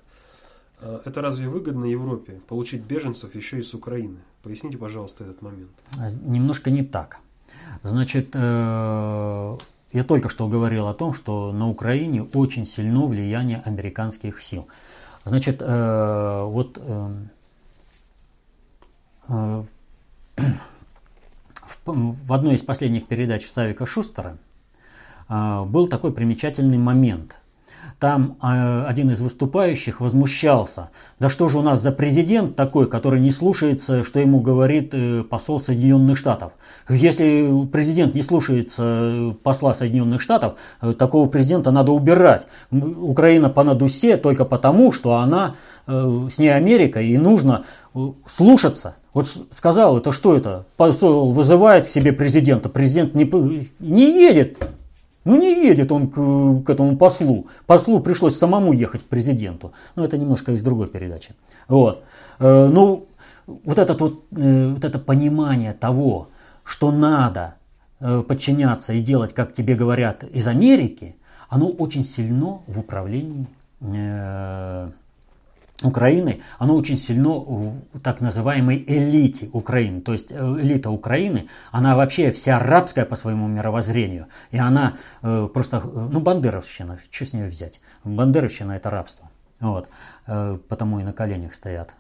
[0.82, 4.18] А это разве выгодно Европе получить беженцев еще и с Украины?
[4.42, 5.70] Поясните, пожалуйста, этот момент.
[6.00, 7.20] А, немножко не так.
[7.84, 9.58] Значит, э,
[9.92, 14.68] я только что говорил о том, что на Украине очень сильно влияние американских сил.
[15.24, 17.24] Значит, э, вот э,
[21.86, 24.38] в одной из последних передач Савика Шустера
[25.30, 27.36] был такой примечательный момент.
[28.04, 30.90] там э, один из выступающих возмущался.
[31.20, 35.24] Да что же у нас за президент такой, который не слушается, что ему говорит э,
[35.24, 36.52] посол Соединенных Штатов?
[36.90, 40.58] Если президент не слушается э, посла Соединенных Штатов,
[40.98, 42.46] такого президента надо убирать.
[42.72, 45.56] Украина по надусе только потому, что она
[45.88, 47.64] с ней Америка и нужно
[48.28, 48.96] слушаться.
[49.14, 50.66] Вот сказал, это что это?
[50.76, 54.58] Посол вызывает к себе президента, президент не, не едет
[55.26, 57.48] ну не едет он к, к этому послу.
[57.66, 59.74] Послу пришлось самому ехать к президенту.
[59.96, 61.34] Но это немножко из другой передачи.
[61.68, 62.04] Вот.
[62.40, 63.08] Э, ну,
[63.48, 66.30] вот, этот вот, э, вот это понимание того,
[66.64, 67.56] что надо
[68.00, 71.16] э, подчиняться и делать, как тебе говорят из Америки,
[71.50, 73.48] оно очень сильно в управлении
[75.82, 80.02] Украины, оно очень сильно в так называемой элите Украины.
[80.02, 84.28] То есть э, элита Украины, она вообще вся арабская по своему мировоззрению.
[84.52, 87.82] И она э, просто, э, ну, бандеровщина, что с нее взять?
[88.04, 89.30] Бандеровщина это рабство.
[89.60, 89.90] Вот,
[90.28, 91.94] э, потому и на коленях стоят.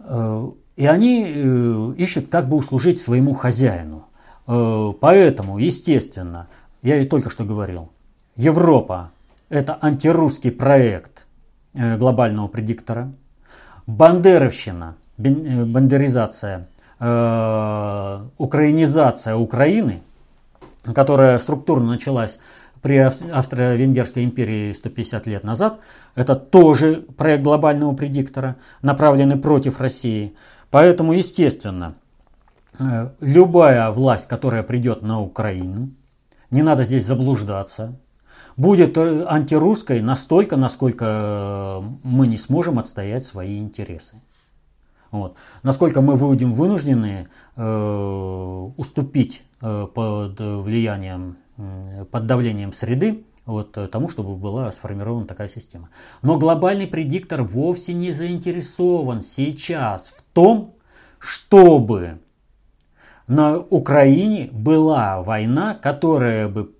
[0.00, 4.08] Э, и они ищут, как бы услужить своему хозяину.
[4.44, 6.48] Поэтому, естественно,
[6.82, 7.92] я и только что говорил,
[8.34, 9.12] Европа
[9.50, 11.23] это антирусский проект
[11.74, 13.12] глобального предиктора,
[13.86, 16.68] бандеровщина, э, бандеризация,
[17.00, 20.02] э, украинизация Украины,
[20.94, 22.38] которая структурно началась
[22.82, 25.80] при Австро-Венгерской империи 150 лет назад,
[26.14, 30.34] это тоже проект глобального предиктора, направленный против России.
[30.70, 31.94] Поэтому, естественно,
[33.20, 35.92] любая власть, которая придет на Украину,
[36.50, 37.96] не надо здесь заблуждаться,
[38.56, 44.20] будет э, антирусской настолько, насколько э, мы не сможем отстоять свои интересы.
[45.10, 45.36] Вот.
[45.62, 53.86] Насколько мы будем вынуждены э, уступить э, под влиянием, э, под давлением среды, вот, э,
[53.88, 55.90] тому, чтобы была сформирована такая система.
[56.22, 60.74] Но глобальный предиктор вовсе не заинтересован сейчас в том,
[61.18, 62.18] чтобы
[63.26, 66.72] на Украине была война, которая бы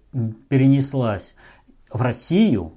[0.49, 1.35] перенеслась
[1.95, 2.73] в Россию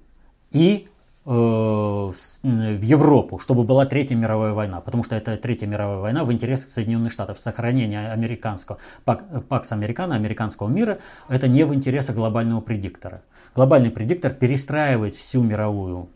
[0.52, 0.88] и
[1.26, 6.32] э, в Европу, чтобы была Третья мировая война, потому что это Третья мировая война в
[6.32, 7.40] интересах Соединенных Штатов.
[7.40, 13.24] Сохранение американского, пакс американо, американского мира, это не в интересах глобального предиктора.
[13.56, 16.10] Глобальный предиктор перестраивает всю мировую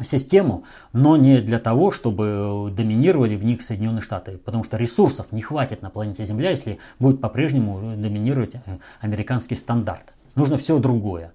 [0.00, 5.42] систему, но не для того, чтобы доминировали в них Соединенные Штаты, потому что ресурсов не
[5.42, 8.60] хватит на планете Земля, если будет по-прежнему доминировать э,
[9.00, 10.14] американский стандарт.
[10.34, 11.32] Нужно все другое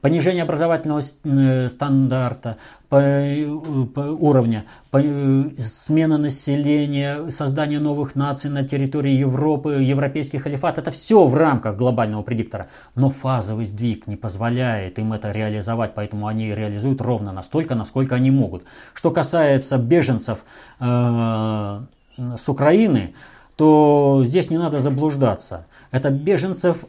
[0.00, 2.56] понижение образовательного э, стандарта,
[2.90, 10.78] э, уровня, э, смена населения, создание новых наций на территории Европы, европейский халифат.
[10.78, 12.68] Это все в рамках глобального предиктора.
[12.94, 18.30] Но фазовый сдвиг не позволяет им это реализовать, поэтому они реализуют ровно настолько, насколько они
[18.30, 18.64] могут.
[18.94, 20.38] Что касается беженцев
[20.80, 21.80] э,
[22.16, 23.14] с Украины,
[23.56, 25.66] то здесь не надо заблуждаться.
[25.90, 26.84] Это беженцев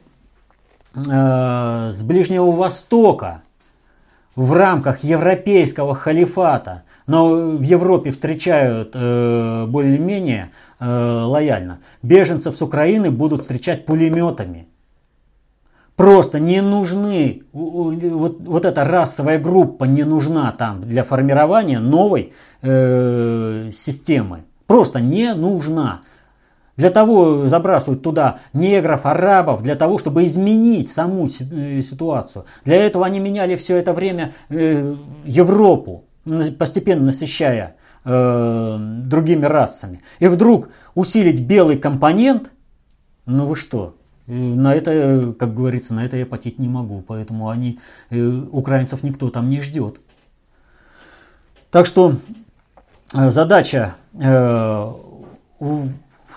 [0.95, 3.41] э, с Ближнего Востока
[4.35, 11.79] в рамках европейского халифата, но в Европе встречают э, более-менее э, лояльно.
[12.03, 14.67] Беженцев с Украины будут встречать пулеметами.
[15.95, 23.71] Просто не нужны, вот, вот эта расовая группа не нужна там для формирования новой э,
[23.73, 24.45] системы.
[24.65, 26.03] Просто не нужна.
[26.79, 32.45] Для того забрасывают туда негров, арабов, для того, чтобы изменить саму э, ситуацию.
[32.63, 36.05] Для этого они меняли все это время э, Европу,
[36.57, 39.99] постепенно насыщая э, другими расами.
[40.19, 42.49] И вдруг усилить белый компонент,
[43.25, 47.79] ну вы что, на это, как говорится, на это я платить не могу, поэтому они,
[48.09, 49.99] украинцев никто там не ждет.
[51.71, 52.13] Так что
[53.11, 53.95] задача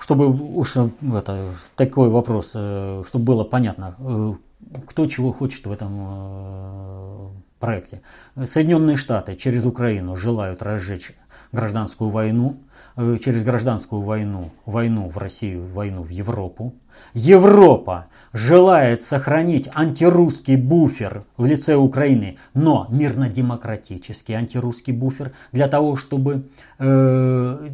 [0.03, 4.35] чтобы уж э, это, такой вопрос, э, чтобы было понятно, э,
[4.89, 8.03] кто чего хочет в этом проекте.
[8.45, 11.13] Соединенные Штаты через Украину желают разжечь
[11.53, 12.57] гражданскую войну,
[12.97, 16.75] через гражданскую войну, войну в Россию, войну в Европу.
[17.15, 26.47] Европа желает сохранить антирусский буфер в лице Украины, но мирно-демократический антирусский буфер для того, чтобы
[26.79, 27.69] э,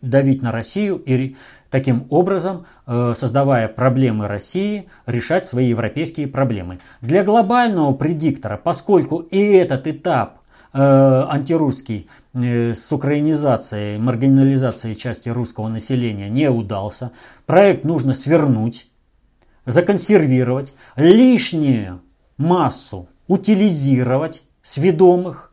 [0.00, 1.36] давить на Россию и
[1.72, 6.80] таким образом, э, создавая проблемы России, решать свои европейские проблемы.
[7.00, 10.40] Для глобального предиктора, поскольку и этот этап
[10.74, 17.10] э, антирусский э, с украинизацией, маргинализацией части русского населения не удался,
[17.46, 18.88] проект нужно свернуть,
[19.64, 22.02] законсервировать, лишнюю
[22.36, 25.51] массу утилизировать сведомых, э,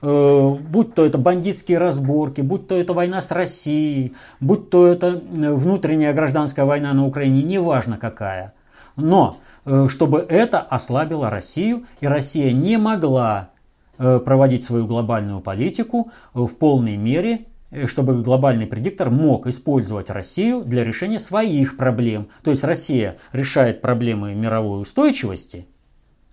[0.00, 6.12] будь то это бандитские разборки, будь то это война с Россией, будь то это внутренняя
[6.12, 8.54] гражданская война на Украине, неважно какая.
[8.96, 13.50] Но э, чтобы это ослабило Россию, и Россия не могла
[13.98, 20.62] э, проводить свою глобальную политику в полной мере Э, чтобы глобальный предиктор мог использовать Россию
[20.64, 22.28] для решения своих проблем.
[22.42, 25.66] То есть Россия решает проблемы мировой устойчивости,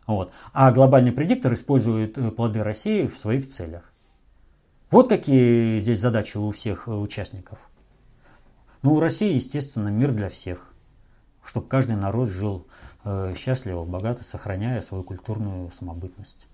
[0.07, 3.91] вот, а глобальный предиктор использует э, плоды России в своих целях.
[4.91, 7.57] Вот какие здесь задачи у всех э, участников.
[8.83, 10.71] Ну, у России, естественно, мир для всех,
[11.43, 12.67] чтобы каждый народ жил
[13.03, 16.45] э, счастливо, богато, сохраняя свою культурную самобытность.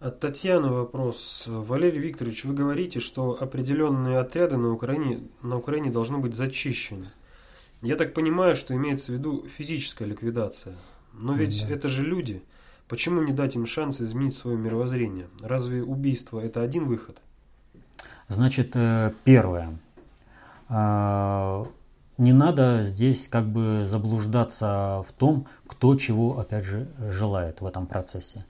[0.00, 1.44] От Татьяны вопрос.
[1.46, 7.06] Валерий Викторович, вы говорите, что определенные отряды на Украине, на Украине должны быть зачищены.
[7.82, 10.76] Я так понимаю, что имеется в виду физическая ликвидация.
[11.12, 11.74] Но ведь да.
[11.74, 12.42] это же люди.
[12.88, 15.26] Почему не дать им шанс изменить свое мировоззрение?
[15.40, 17.20] Разве убийство это один выход?
[18.28, 19.78] Значит, э, первое.
[20.68, 21.66] А,
[22.18, 27.86] не надо здесь как бы заблуждаться в том, кто чего, опять же, желает в этом
[27.86, 28.44] процессе.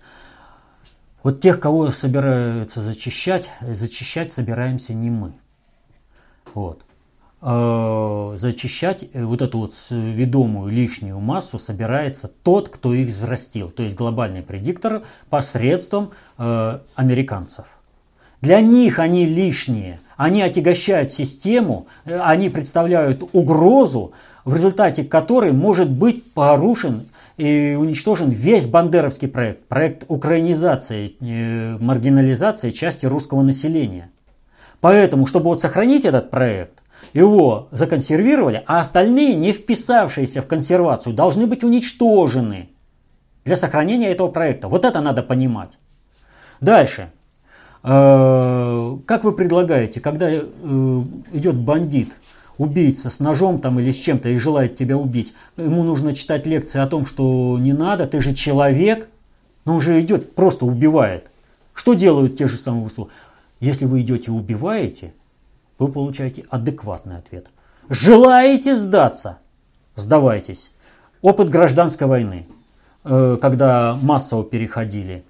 [1.22, 5.32] Вот тех, кого собираются зачищать, зачищать собираемся не мы.
[6.54, 6.84] Вот.
[7.42, 13.82] А, зачищать э, вот эту вот ведомую лишнюю массу собирается тот, кто их взрастил, то
[13.82, 17.66] есть глобальный предиктор посредством э, американцев.
[18.40, 24.12] Для них они лишние, они отягощают систему, э, они представляют угрозу,
[24.46, 27.06] в результате которой может быть порушен
[27.36, 34.10] и уничтожен весь бандеровский проект, проект украинизации, э, маргинализации части русского населения.
[34.80, 36.82] Поэтому, чтобы вот сохранить этот проект,
[37.12, 42.68] его законсервировали, а остальные, не вписавшиеся в консервацию, должны быть уничтожены
[43.44, 44.68] для сохранения этого проекта.
[44.68, 45.78] Вот это надо понимать.
[46.60, 47.10] Дальше.
[47.82, 50.42] Э, как вы предлагаете, когда э,
[51.32, 52.12] идет бандит
[52.58, 56.80] убийца с ножом там или с чем-то и желает тебя убить, ему нужно читать лекции
[56.80, 59.08] о том, что не надо, ты же человек,
[59.64, 61.30] но он же идет, просто убивает.
[61.74, 63.10] Что делают те же самые ВСУ?
[63.60, 65.12] Если вы идете и убиваете,
[65.78, 67.46] вы получаете адекватный ответ.
[67.88, 69.38] Желаете сдаться?
[69.94, 70.70] Сдавайтесь.
[71.22, 72.46] Опыт гражданской войны,
[73.04, 75.24] э, когда массово переходили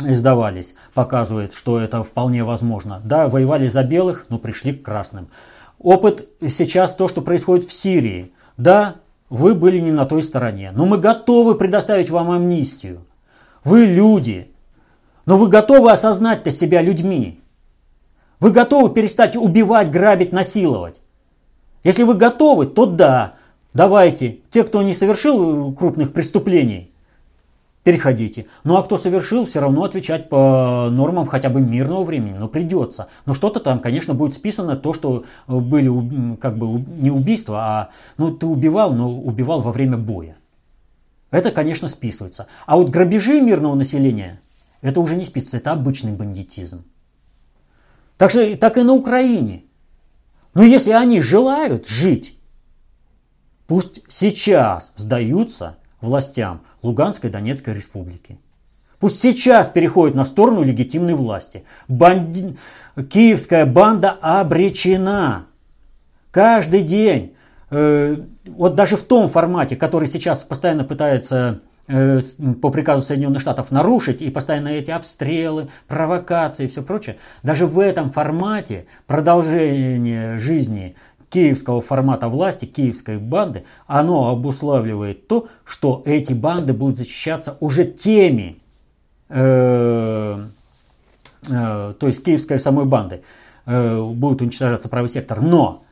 [0.00, 3.00] и сдавались, показывает, что это вполне возможно.
[3.04, 5.28] Да, воевали за белых, но пришли к красным.
[5.78, 8.32] Опыт сейчас то, что происходит в Сирии.
[8.56, 8.96] Да,
[9.28, 13.04] вы были не на той стороне, но мы готовы предоставить вам амнистию.
[13.64, 14.50] Вы люди,
[15.26, 17.40] но вы готовы осознать-то себя людьми.
[18.40, 20.96] Вы готовы перестать убивать, грабить, насиловать.
[21.82, 23.34] Если вы готовы, то да,
[23.72, 24.40] давайте.
[24.50, 26.92] Те, кто не совершил крупных преступлений,
[27.84, 28.46] переходите.
[28.64, 33.08] Ну а кто совершил, все равно отвечать по нормам хотя бы мирного времени, но придется.
[33.26, 38.34] Но что-то там, конечно, будет списано, то, что были как бы не убийства, а ну
[38.34, 40.36] ты убивал, но убивал во время боя.
[41.30, 42.46] Это, конечно, списывается.
[42.64, 44.40] А вот грабежи мирного населения,
[44.80, 46.84] это уже не списывается, это обычный бандитизм.
[48.16, 49.64] Так что так и на Украине.
[50.54, 52.38] Но если они желают жить,
[53.66, 58.38] пусть сейчас сдаются властям Луганской Донецкой республики.
[59.00, 61.64] Пусть сейчас переходит на сторону легитимной власти.
[61.88, 62.56] Банди...
[63.10, 65.46] Киевская банда обречена.
[66.30, 67.34] Каждый день,
[67.70, 74.22] э, вот даже в том формате, который сейчас постоянно пытается по приказу Соединенных Штатов нарушить,
[74.22, 80.96] и постоянно эти обстрелы, провокации и все прочее, даже в этом формате продолжение жизни
[81.34, 88.58] киевского формата власти, киевской банды, оно обуславливает то, что эти банды будут защищаться уже теми,
[89.28, 90.46] э,
[91.48, 93.24] э, то есть киевской самой банды,
[93.66, 95.82] э, будет уничтожаться правый сектор, но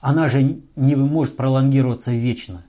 [0.00, 2.64] она же не может пролонгироваться вечно.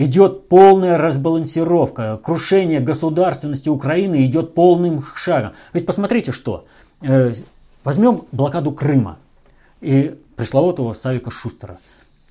[0.00, 5.52] Идет полная разбалансировка, крушение государственности Украины идет полным шагом.
[5.74, 6.64] Ведь посмотрите что,
[7.02, 7.34] э,
[7.84, 9.18] возьмем блокаду Крыма.
[9.82, 11.80] И пресловутого Савика Шустера.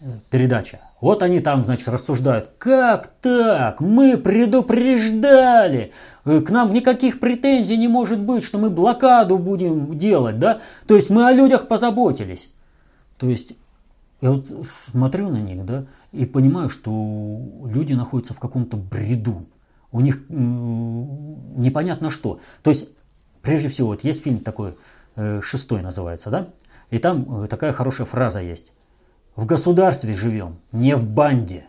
[0.02, 0.80] Э, передача.
[1.00, 2.50] Вот они там, значит, рассуждают.
[2.58, 3.82] Как так?
[3.82, 5.92] Мы предупреждали.
[6.26, 10.62] Э, к нам никаких претензий не может быть, что мы блокаду будем делать, да?
[10.88, 12.50] То есть мы о людях позаботились.
[13.20, 13.52] То есть
[14.22, 14.48] я вот
[14.92, 16.92] смотрю на них, да, и понимаю, что
[17.66, 19.46] люди находятся в каком-то бреду.
[19.92, 22.40] У них непонятно что.
[22.64, 22.88] То есть,
[23.42, 24.76] прежде всего, вот есть фильм такой,
[25.16, 26.50] э, шестой называется, да?
[26.90, 28.72] И там э, такая хорошая фраза есть.
[29.36, 31.66] В государстве живем, не в банде.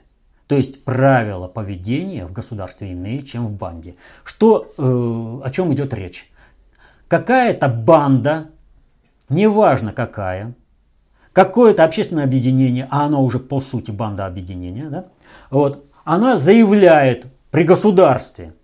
[0.47, 3.95] То есть правила поведения в государстве иные, чем в банде.
[4.25, 6.31] Что, э, о чем идет речь?
[7.09, 8.51] Какая-то банда,
[9.29, 10.55] неважно какая,
[11.33, 15.07] какое-то общественное объединение, а оно уже по сути банда объединения, да,
[15.51, 18.55] вот, она заявляет при государстве,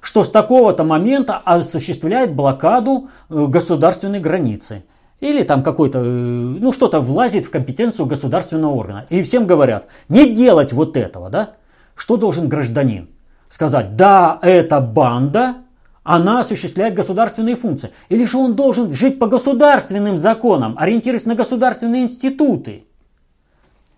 [0.00, 4.84] что с такого-то момента осуществляет блокаду э, государственной границы.
[5.20, 9.06] Или там какой-то, э, ну что-то влазит в компетенцию государственного органа.
[9.08, 11.52] И всем говорят, не делать вот этого, да?
[11.94, 13.08] Что должен гражданин?
[13.48, 15.54] Сказать, да, это банда,
[16.04, 17.90] она осуществляет государственные функции.
[18.10, 22.84] Или же он должен жить по государственным законам, ориентируясь на государственные институты.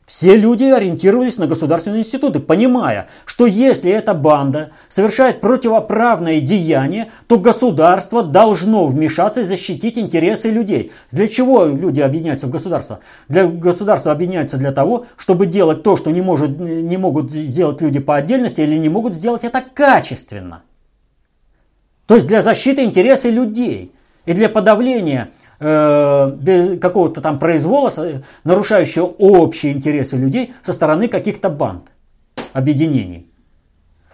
[0.07, 7.41] Все люди ориентировались на государственные институты, понимая, что если эта банда совершает противоправное деяние, то
[7.41, 10.93] государство должно вмешаться и защитить интересы людей.
[11.11, 13.01] Для чего люди объединяются в государство?
[13.27, 17.99] Для государства объединяются для того, чтобы делать то, что не, может, не могут сделать люди
[17.99, 20.63] по отдельности или не могут сделать это качественно.
[22.07, 23.93] То есть для защиты интересов людей
[24.25, 27.93] и для подавления э, какого-то там произвола,
[28.45, 31.89] нарушающего общие интересы людей со стороны каких-то банд,
[32.53, 33.29] объединений.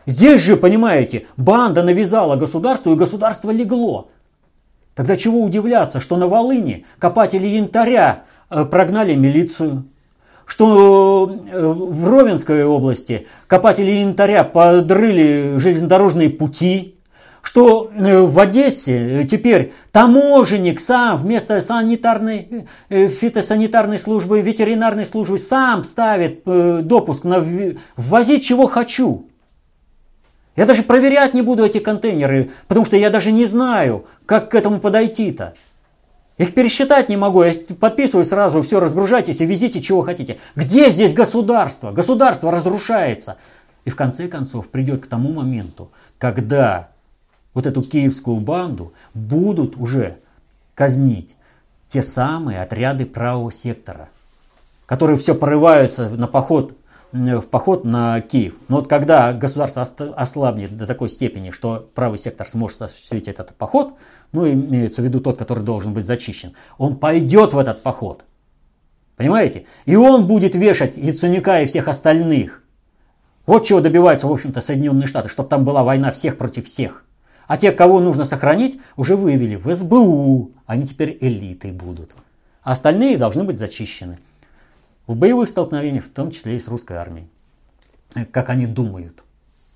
[0.06, 4.10] Здесь же, понимаете, банда навязала государству, и государство легло.
[4.94, 9.84] Тогда чего удивляться, что на Волыне копатели янтаря э, прогнали милицию,
[10.44, 16.96] что э, в Ровенской области копатели янтаря подрыли железнодорожные пути,
[17.42, 25.82] что э, в Одессе теперь таможенник сам вместо санитарной, э, фитосанитарной службы, ветеринарной службы сам
[25.84, 27.44] ставит э, допуск на
[27.96, 29.26] ввозить чего хочу.
[30.54, 34.54] Я даже проверять не буду эти контейнеры, потому что я даже не знаю, как к
[34.54, 35.54] этому подойти-то.
[36.38, 40.38] Их пересчитать не могу, я подписываю сразу, все, разгружайтесь и везите чего хотите.
[40.54, 41.90] Где здесь государство?
[41.90, 43.36] Государство разрушается.
[43.84, 46.91] И в конце концов придет к тому моменту, когда
[47.54, 50.18] вот эту киевскую банду будут уже
[50.74, 51.36] казнить
[51.90, 54.08] те самые отряды правого сектора,
[54.86, 56.76] которые все порываются на поход,
[57.12, 58.54] в поход на Киев.
[58.68, 59.82] Но вот когда государство
[60.16, 63.94] ослабнет до такой степени, что правый сектор сможет осуществить этот поход,
[64.32, 68.24] ну имеется в виду тот, который должен быть зачищен, он пойдет в этот поход.
[69.16, 69.66] Понимаете?
[69.84, 72.64] И он будет вешать Яценюка и всех остальных.
[73.44, 77.04] Вот чего добиваются, в общем-то, Соединенные Штаты, чтобы там была война всех против всех.
[77.46, 80.52] А те, кого нужно сохранить, уже вывели в СБУ.
[80.66, 82.14] Они теперь элитой будут.
[82.62, 84.18] А остальные должны быть зачищены.
[85.06, 87.28] В боевых столкновениях, в том числе и с русской армией.
[88.30, 89.24] Как они думают.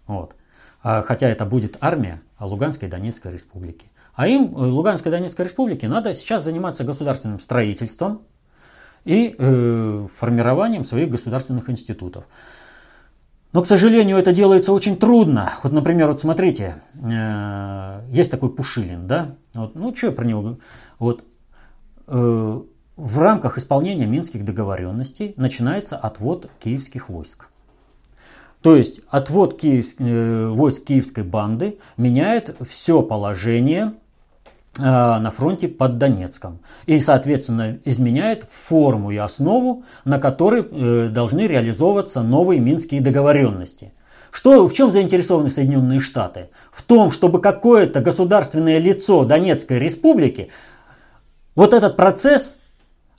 [0.07, 0.35] Вот.
[0.83, 3.87] А, хотя это будет армия Луганской и Донецкой республики.
[4.15, 8.23] А им, э, Луганской и Донецкой республике, надо сейчас заниматься государственным строительством
[9.05, 12.25] и э, формированием своих государственных институтов.
[13.57, 15.55] Но, к сожалению, это делается очень трудно.
[15.63, 19.37] Вот, например, вот смотрите, э, есть такой Пушилин, да?
[19.55, 20.59] Вот, ну, что я про него
[20.99, 21.25] Вот,
[22.07, 22.61] э,
[22.97, 27.49] в рамках исполнения Минских договоренностей начинается отвод киевских войск.
[28.61, 33.95] То есть отвод киев, э, войск киевской банды меняет все положение
[34.79, 36.61] на фронте под Донецком.
[36.87, 43.93] И, соответственно, изменяет форму и основу, на которой э, должны реализовываться новые минские договоренности.
[44.31, 46.51] Что, в чем заинтересованы Соединенные Штаты?
[46.71, 50.51] В том, чтобы какое-то государственное лицо Донецкой республики
[51.55, 52.59] вот этот процесс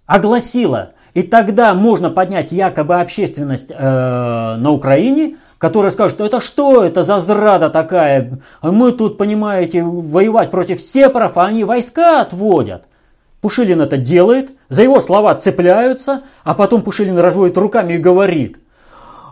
[0.05, 0.91] огласило.
[1.16, 7.20] И тогда можно поднять якобы общественность э, на Украине, которые скажут, это что это за
[7.20, 8.39] зрада такая?
[8.62, 12.86] Мы тут, понимаете, воевать против сепаров, а они войска отводят.
[13.41, 18.58] Пушилин это делает, за его слова цепляются, а потом Пушилин разводит руками и говорит,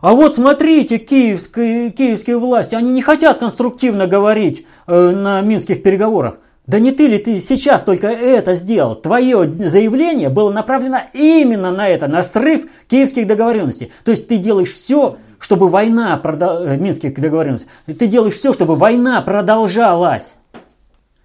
[0.01, 6.36] а вот смотрите, киевские, киевские власти, они не хотят конструктивно говорить э, на минских переговорах.
[6.67, 8.95] Да не ты ли ты сейчас только это сделал?
[8.95, 13.91] Твое заявление было направлено именно на это, на срыв киевских договоренностей.
[14.03, 19.21] То есть ты делаешь все, чтобы война, э, Минских договоренностей, ты делаешь все, чтобы война
[19.21, 20.38] продолжалась.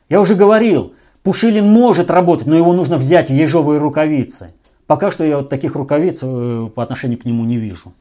[0.09, 4.53] Я уже говорил, Пушилин может работать, но его нужно взять в ежовые рукавицы.
[4.87, 7.93] Пока что я вот таких рукавиц э, по отношению к нему не вижу.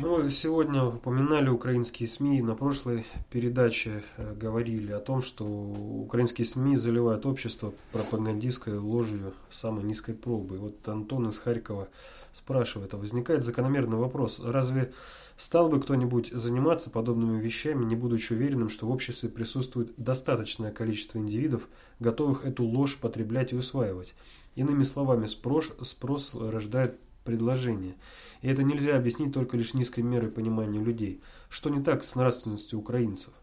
[0.00, 2.40] Ну, сегодня упоминали украинские СМИ.
[2.42, 9.82] На прошлой передаче э, говорили о том, что украинские СМИ заливают общество пропагандистской ложью самой
[9.82, 10.58] низкой пробы.
[10.58, 11.88] Вот Антон из Харькова
[12.32, 14.92] спрашивает, а возникает закономерный вопрос, разве
[15.36, 21.18] стал бы кто-нибудь заниматься подобными вещами, не будучи уверенным, что в обществе присутствует достаточное количество
[21.18, 21.68] индивидов,
[22.00, 24.14] готовых эту ложь потреблять и усваивать?
[24.56, 27.94] Иными словами, спрос, спрос рождает предложения.
[28.40, 31.20] И это нельзя объяснить только лишь низкой мерой понимания людей.
[31.48, 33.34] Что не так с нравственностью украинцев?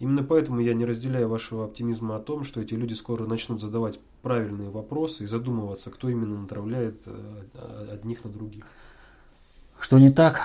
[0.00, 4.00] Именно поэтому я не разделяю вашего оптимизма о том, что эти люди скоро начнут задавать
[4.22, 8.64] правильные вопросы и задумываться, кто именно натравляет э, одних на других.
[9.80, 10.40] Что не так,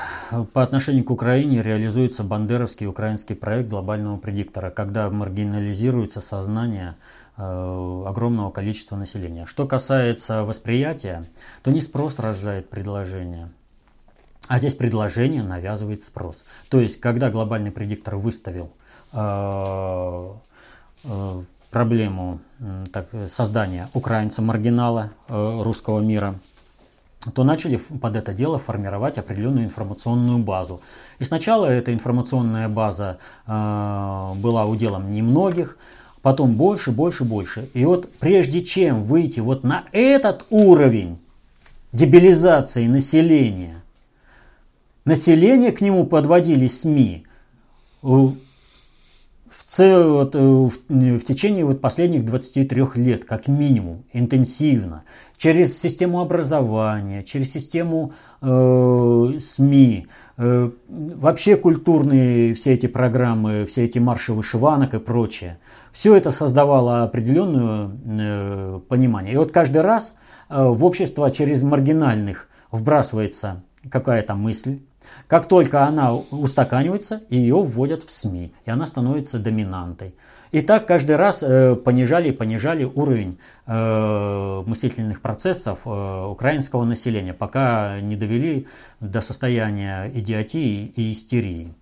[0.54, 6.96] по отношению к Украине реализуется бандеровский украинский проект глобального предиктора, когда маргинализируется сознание
[7.38, 9.46] э, огромного количества населения.
[9.46, 11.24] Что касается восприятия,
[11.64, 13.50] то не спрос рождает предложение,
[14.48, 16.44] а здесь предложение навязывает спрос.
[16.70, 18.74] То есть, когда глобальный предиктор выставил
[21.72, 22.40] проблему
[22.92, 26.36] так, создания украинца-маргинала э, русского мира,
[27.34, 30.82] то начали под это дело формировать определенную информационную базу.
[31.20, 35.78] И сначала эта информационная база была уделом немногих,
[36.22, 37.70] потом больше, больше, больше.
[37.74, 41.20] И вот прежде чем выйти вот на этот уровень
[41.92, 43.82] дебилизации населения,
[45.04, 47.26] население к нему подводили СМИ,
[49.70, 55.04] цел, вот, э, в, в течение вот последних 23 лет, как минимум, интенсивно,
[55.38, 60.08] через систему образования, через систему э, СМИ,
[60.38, 65.60] э, вообще культурные все эти программы, все эти марши вышиванок и прочее,
[65.92, 69.34] все это создавало определенное э, понимание.
[69.36, 70.16] И вот каждый раз
[70.50, 74.80] э, в общество через маргинальных вбрасывается какая-то мысль,
[75.28, 80.16] как только она устаканивается, ее вводят в СМИ, и она становится доминантой.
[80.52, 83.38] И так каждый раз э, понижали и понижали уровень
[83.68, 88.66] э, мыслительных процессов э, украинского населения, пока не довели
[89.00, 91.76] до состояния идиотии и истерии.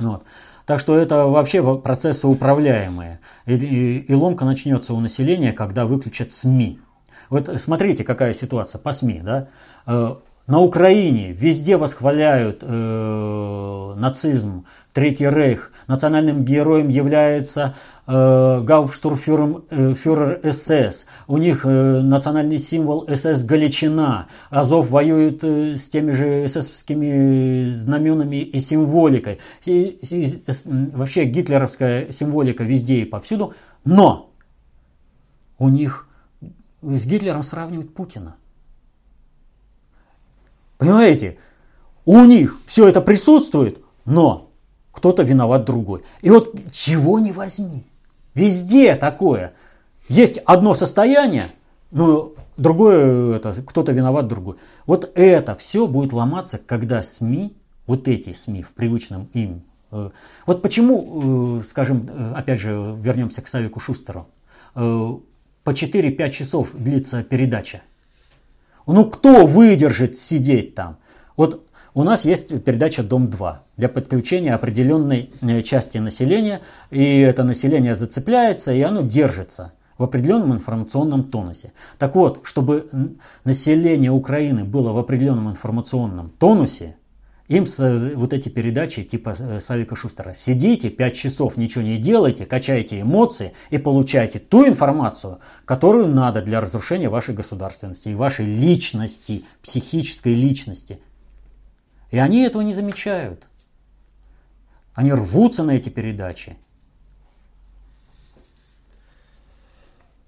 [0.00, 0.24] Вот.
[0.66, 3.20] Так что это вообще процессы управляемые.
[3.46, 6.80] И, и, и ломка начнется у населения, когда выключат СМИ.
[7.28, 9.20] Вот смотрите, какая ситуация по СМИ.
[9.22, 9.48] Да?
[10.50, 15.70] На Украине везде восхваляют э, нацизм, Третий Рейх.
[15.86, 17.76] Национальным героем является
[18.08, 21.06] э, гауптштурмфюрер э, СС.
[21.28, 24.26] У них э, национальный символ СС Галичина.
[24.50, 29.38] Азов воюет э, с теми же эсэсовскими знаменами и символикой.
[29.64, 33.54] И, и, и, вообще гитлеровская символика везде и повсюду.
[33.84, 34.32] Но
[35.60, 36.08] у них
[36.82, 38.34] с Гитлером сравнивают Путина.
[40.80, 41.36] Понимаете?
[42.06, 44.50] У них все это присутствует, но
[44.92, 46.02] кто-то виноват другой.
[46.22, 47.84] И вот чего не возьми.
[48.34, 49.52] Везде такое.
[50.08, 51.48] Есть одно состояние,
[51.90, 54.56] но другое, это, кто-то виноват другой.
[54.86, 57.54] Вот это все будет ломаться, когда СМИ,
[57.86, 59.62] вот эти СМИ в привычном им.
[59.92, 60.08] Э,
[60.46, 64.28] вот почему, э, скажем, э, опять же, вернемся к Савику Шустеру.
[64.72, 67.82] По 4-5 часов длится передача.
[68.86, 70.98] Ну кто выдержит сидеть там?
[71.36, 76.60] Вот у нас есть передача «Дом-2» для подключения определенной э, части населения,
[76.90, 81.72] и это население зацепляется, и оно держится в определенном информационном тонусе.
[81.98, 82.88] Так вот, чтобы
[83.44, 86.96] население Украины было в определенном информационном тонусе,
[87.50, 87.66] им
[88.14, 90.34] вот эти передачи типа э, Савика Шустера.
[90.34, 96.60] Сидите 5 часов, ничего не делайте, качайте эмоции и получайте ту информацию, которую надо для
[96.60, 101.00] разрушения вашей государственности и вашей личности, психической личности.
[102.12, 103.48] И они этого не замечают.
[104.94, 106.56] Они рвутся на эти передачи.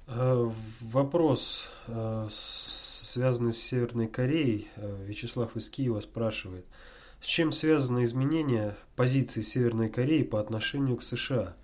[0.08, 0.50] Э,
[0.80, 4.66] вопрос, э, связанный с Северной Кореей.
[5.06, 6.66] Вячеслав из Киева спрашивает–
[7.22, 11.54] с чем связано изменение позиции Северной Кореи по отношению к США?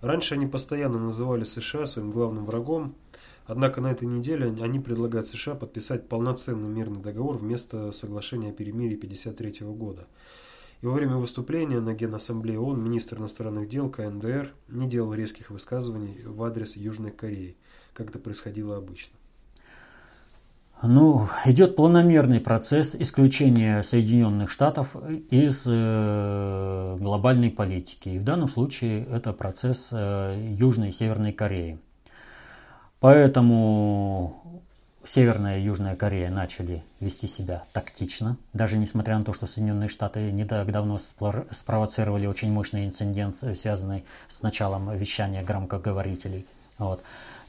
[0.00, 2.94] Раньше они постоянно называли США своим главным врагом,
[3.44, 8.96] однако на этой неделе они предлагают США подписать полноценный мирный договор вместо соглашения о перемирии
[8.96, 10.06] 1953 года.
[10.80, 16.22] И во время выступления на Генассамблее ООН министр иностранных дел КНДР не делал резких высказываний
[16.24, 17.58] в адрес Южной Кореи,
[17.92, 19.18] как это происходило обычно.
[20.82, 24.94] Ну, идет планомерный процесс исключения Соединенных Штатов
[25.30, 28.10] из э, глобальной политики.
[28.10, 31.78] И в данном случае это процесс э, Южной и Северной Кореи.
[33.00, 34.42] Поэтому
[35.06, 40.32] Северная и Южная Корея начали вести себя тактично, даже несмотря на то, что Соединенные Штаты
[40.32, 40.98] не так давно
[41.50, 46.46] спровоцировали очень мощный инцидент, связанный с началом вещания громкоговорителей.
[46.78, 47.02] Вот.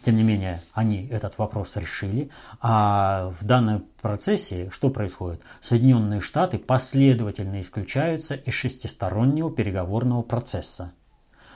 [0.06, 2.30] Тем не менее, они этот вопрос решили.
[2.62, 5.42] А в данном процессе что происходит?
[5.64, 10.92] Соединенные Штаты последовательно исключаются из шестистороннего переговорного процесса.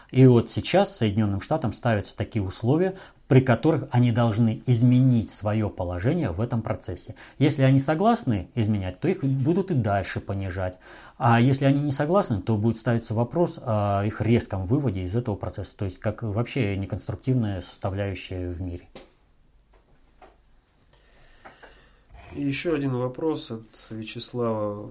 [0.09, 2.95] И вот сейчас Соединенным Штатам ставятся такие условия,
[3.27, 7.13] при которых они должны изменить свое положение в этом процессе.
[7.37, 10.79] Если они согласны изменять, то их будут и дальше понижать.
[11.21, 15.35] А если они не согласны, то будет ставиться вопрос о их резком выводе из этого
[15.35, 18.87] процесса, то есть как вообще неконструктивная составляющая в мире.
[22.35, 24.89] еще один вопрос от Вячеслава.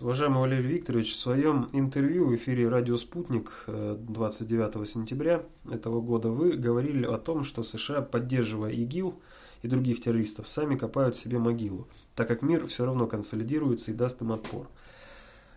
[0.00, 6.30] Уважаемый Валерий Викторович, в своем интервью в эфире «Радио Спутник» 29 э, сентября этого года
[6.30, 9.14] вы говорили о том, что США, поддерживая ИГИЛ
[9.60, 14.22] и других террористов, сами копают себе могилу, так как мир все равно консолидируется и даст
[14.22, 14.68] им отпор.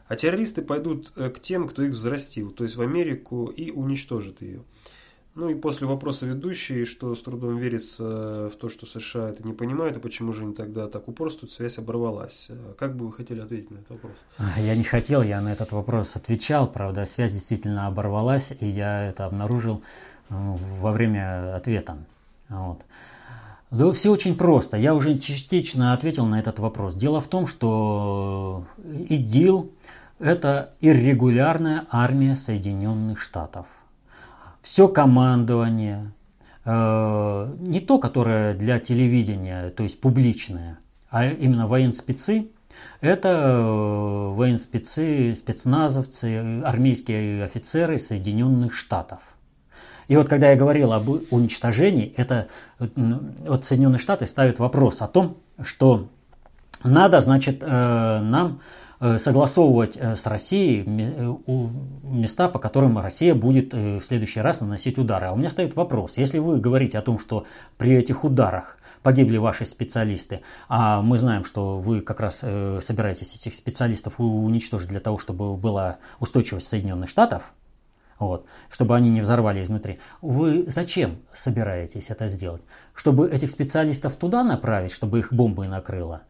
[0.08, 4.42] А террористы пойдут э, к тем, кто их взрастил, то есть в Америку, и уничтожат
[4.42, 4.62] ее.
[5.34, 9.54] Ну и после вопроса ведущей, что с трудом верится в то, что США это не
[9.54, 12.50] понимают, и почему же они тогда так упорствуют, связь оборвалась.
[12.78, 14.18] Как бы вы хотели ответить на этот вопрос?
[14.58, 19.26] Я не хотел, я на этот вопрос отвечал, правда, связь действительно оборвалась, и я это
[19.26, 19.82] обнаружил
[20.30, 20.34] э,
[20.82, 21.98] во время ответа.
[22.50, 22.82] Вот.
[23.72, 24.78] Да все очень просто.
[24.78, 26.94] Я уже частично ответил на этот вопрос.
[26.94, 29.72] Дело в том, что ИГИЛ–
[30.20, 33.66] это иррегулярная армия Соединенных Штатов–
[34.62, 36.12] все командование,
[36.66, 42.48] э, не то, которое для телевидения, то есть публичное, а именно военспецы,
[43.02, 49.20] это э, военспецы, спецназовцы, армейские офицеры Соединенных Штатов.
[50.12, 55.38] И вот когда я говорил об уничтожении, это вот Соединенные Штаты ставят вопрос о том,
[55.64, 56.10] что
[56.84, 58.60] надо, значит, э, нам
[59.04, 60.84] Э, согласовывать э, с Россией
[62.04, 65.26] места, по которым Россия будет в следующий раз наносить удары.
[65.26, 67.48] А у меня стоит вопрос, если вы говорите о том, что
[67.80, 72.42] при этих ударах погибли ваши специалисты, а мы знаем, что вы как раз
[72.86, 77.52] собираетесь этих специалистов уничтожить для того, чтобы была устойчивость Соединенных Штатов,
[78.28, 80.00] вот, чтобы они не взорвали изнутри.
[80.22, 82.62] Вы зачем собираетесь это сделать?
[82.94, 86.22] Чтобы этих специалистов туда направить, чтобы их бомбой накрыло?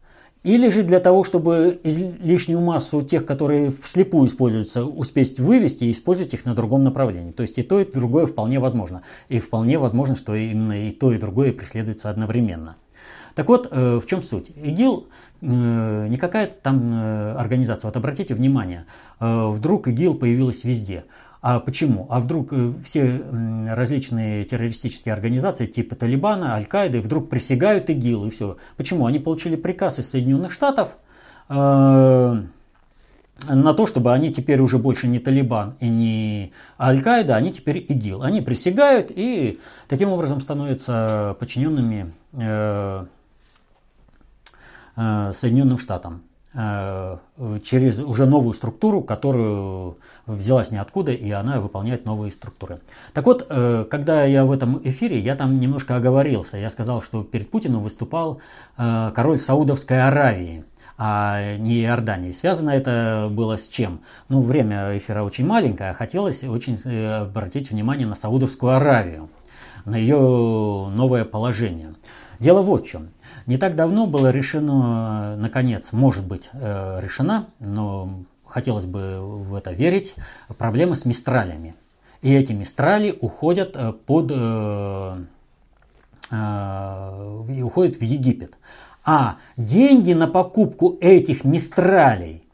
[0.44, 6.34] Или же для того, чтобы лишнюю массу тех, которые вслепую используются, успеть вывести и использовать
[6.34, 7.32] их на другом направлении.
[7.32, 9.04] То есть и то, и другое вполне возможно.
[9.30, 12.78] И вполне возможно, что именно и то, и другое преследуется одновременно.
[13.36, 14.50] Так вот, э, в чем суть?
[14.56, 15.08] ИГИЛ
[15.42, 17.88] э, не какая-то там э, организация.
[17.88, 18.86] Вот обратите внимание,
[19.20, 21.06] вдруг ИГИЛ появилась везде.
[21.42, 22.08] А почему?
[22.10, 22.54] А вдруг
[22.86, 23.22] все
[23.70, 28.58] различные террористические организации типа Талибана, Аль-Каиды вдруг присягают ИГИЛ и все.
[28.78, 29.08] Почему?
[29.08, 30.98] Они получили приказ из Соединенных Штатов
[31.50, 32.44] на
[33.76, 38.22] то, чтобы они теперь уже больше не Талибан и не Аль-Каида, они теперь ИГИЛ.
[38.22, 42.14] Они присягают и таким образом становятся подчиненными
[44.96, 52.32] Э, Соединенным Штатам э, через уже новую структуру, которую взялась ниоткуда, и она выполняет новые
[52.32, 52.82] структуры.
[53.14, 56.58] Так вот, э, когда я в этом эфире, я там немножко оговорился.
[56.58, 58.42] Я сказал, что перед Путиным выступал
[58.76, 60.66] король Саудовской Аравии
[61.04, 62.32] а не Иордании.
[62.32, 64.02] Связано это было с чем?
[64.30, 66.78] Ну, время эфира очень маленькое, а хотелось очень
[67.24, 69.28] обратить внимание на Саудовскую Аравию,
[69.86, 70.18] на ее
[70.94, 71.96] новое положение.
[72.40, 73.10] Дело вот в чем.
[73.46, 79.72] Не так давно было решено, наконец, может быть, э, решена, но хотелось бы в это
[79.72, 80.16] верить,
[80.58, 81.76] проблема с мистралями.
[82.22, 85.26] И эти мистрали уходят э, под э,
[87.64, 88.58] уходят в Египет.
[89.04, 92.46] А деньги на покупку этих мистралей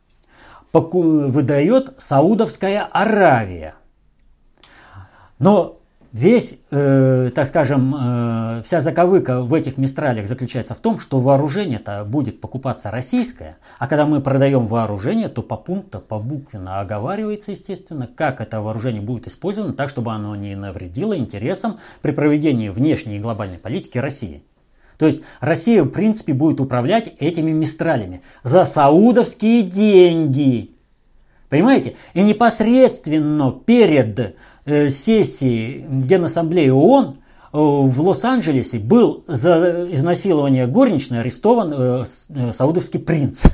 [0.74, 3.76] выдает Саудовская Аравия.
[5.40, 5.77] Но
[6.14, 12.06] Весь, э, так скажем, э, вся заковыка в этих мистралях заключается в том, что вооружение-то
[12.06, 18.08] будет покупаться российское, а когда мы продаем вооружение, то по пункту, по буквенно оговаривается, естественно,
[18.08, 23.22] как это вооружение будет использовано, так, чтобы оно не навредило интересам при проведении внешней и
[23.22, 24.44] глобальной политики России.
[24.98, 30.72] То есть Россия, в принципе, будет управлять этими мистралями за саудовские деньги.
[31.50, 31.96] Понимаете?
[32.14, 34.36] И непосредственно перед
[34.68, 37.18] сессии Генассамблеи ООН
[37.54, 43.46] э, в Лос-Анджелесе был за изнасилование горничной арестован э, саудовский принц.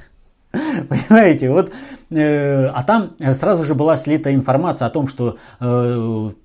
[0.51, 1.71] Понимаете, вот,
[2.11, 5.37] а там сразу же была слита информация о том, что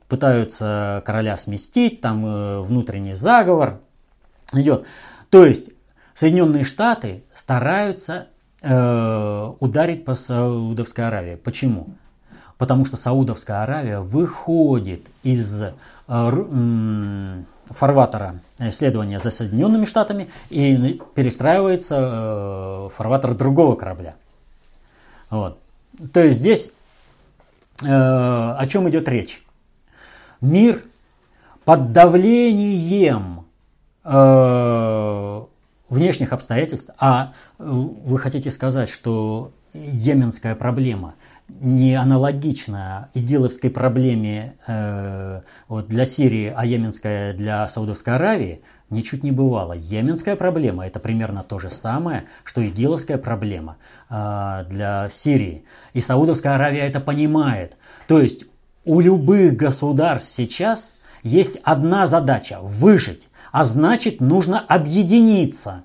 [0.09, 3.81] пытаются короля сместить, там внутренний заговор
[4.55, 4.87] идет.
[5.29, 5.67] То есть
[6.15, 8.29] Соединенные Штаты стараются
[8.63, 11.35] ударить по Саудовской Аравии.
[11.35, 11.89] Почему?
[12.59, 18.41] Потому что Саудовская Аравия выходит из э, фарватера
[18.73, 24.17] следования за Соединенными Штатами и перестраивается э, фарватер другого корабля.
[25.31, 25.59] Вот.
[26.13, 26.73] То есть здесь
[27.83, 29.43] э, о чем идет речь?
[30.41, 30.85] мир
[31.65, 33.45] под давлением
[34.05, 35.43] э,
[35.89, 41.15] внешних обстоятельств, а э, вы хотите сказать, что йеменская проблема
[41.49, 49.33] не аналогична идиловской проблеме э, вот для Сирии, а йеменская для Саудовской Аравии, ничуть не
[49.33, 49.73] бывало.
[49.73, 53.77] Йеменская проблема это примерно то же самое, что идиловская проблема
[54.11, 55.65] э, для Сирии.
[55.95, 57.77] И Саудовская Аравия это понимает.
[58.07, 58.45] То есть
[58.85, 60.93] у любых государств сейчас
[61.23, 65.85] есть одна задача– выжить, а значит нужно объединиться.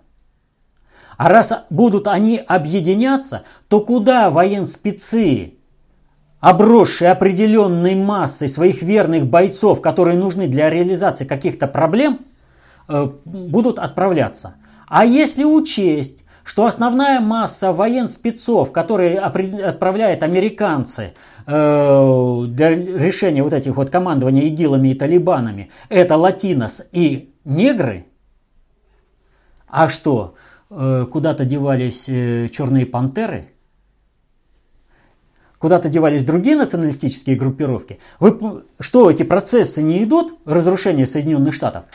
[1.23, 5.53] А раз будут они объединяться, то куда военспецы,
[6.41, 12.19] обросшие определенной массой своих верных бойцов, которые нужны для реализации каких-то проблем,
[12.89, 14.55] э, будут отправляться?
[14.89, 21.13] А если учесть, что основная масса военспецов, которые отправляют американцы
[21.47, 28.07] э, для решения вот этих вот командования ИГИЛами и талибанами, это латинос и негры,
[29.69, 30.35] а что,
[31.11, 33.49] куда-то девались э, черные пантеры,
[35.59, 37.99] куда-то девались другие националистические группировки.
[38.19, 41.85] Вы, что, эти процессы не идут, разрушение Соединенных Штатов?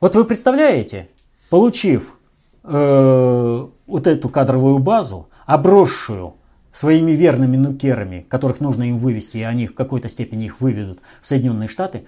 [0.00, 1.08] Вот вы представляете,
[1.50, 2.14] получив
[2.62, 6.34] э, вот эту кадровую базу, обросшую
[6.72, 11.26] своими верными нукерами, которых нужно им вывести, и они в какой-то степени их выведут в
[11.26, 12.06] Соединенные Штаты,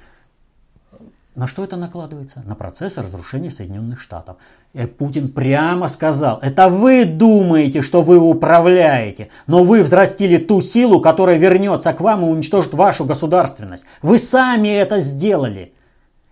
[1.34, 2.42] на что это накладывается?
[2.44, 4.36] На процесс разрушения Соединенных Штатов.
[4.72, 11.00] И Путин прямо сказал, это вы думаете, что вы управляете, но вы взрастили ту силу,
[11.00, 13.84] которая вернется к вам и уничтожит вашу государственность.
[14.02, 15.72] Вы сами это сделали.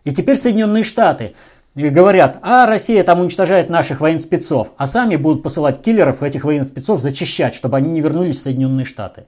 [0.04, 1.34] И теперь Соединенные Штаты
[1.74, 7.00] и говорят, а Россия там уничтожает наших военспецов, а сами будут посылать киллеров этих военспецов
[7.00, 9.26] зачищать, чтобы они не вернулись в Соединенные Штаты.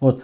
[0.00, 0.22] Вот.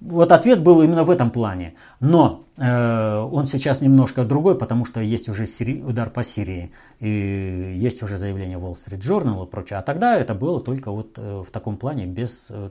[0.00, 1.74] Вот ответ был именно в этом плане.
[1.98, 5.82] Но э, он сейчас немножко другой, потому что есть уже сири...
[5.82, 9.78] удар по Сирии, и есть уже заявление Wall Street Journal и прочее.
[9.78, 12.70] А тогда это было только вот э, в таком плане, без э,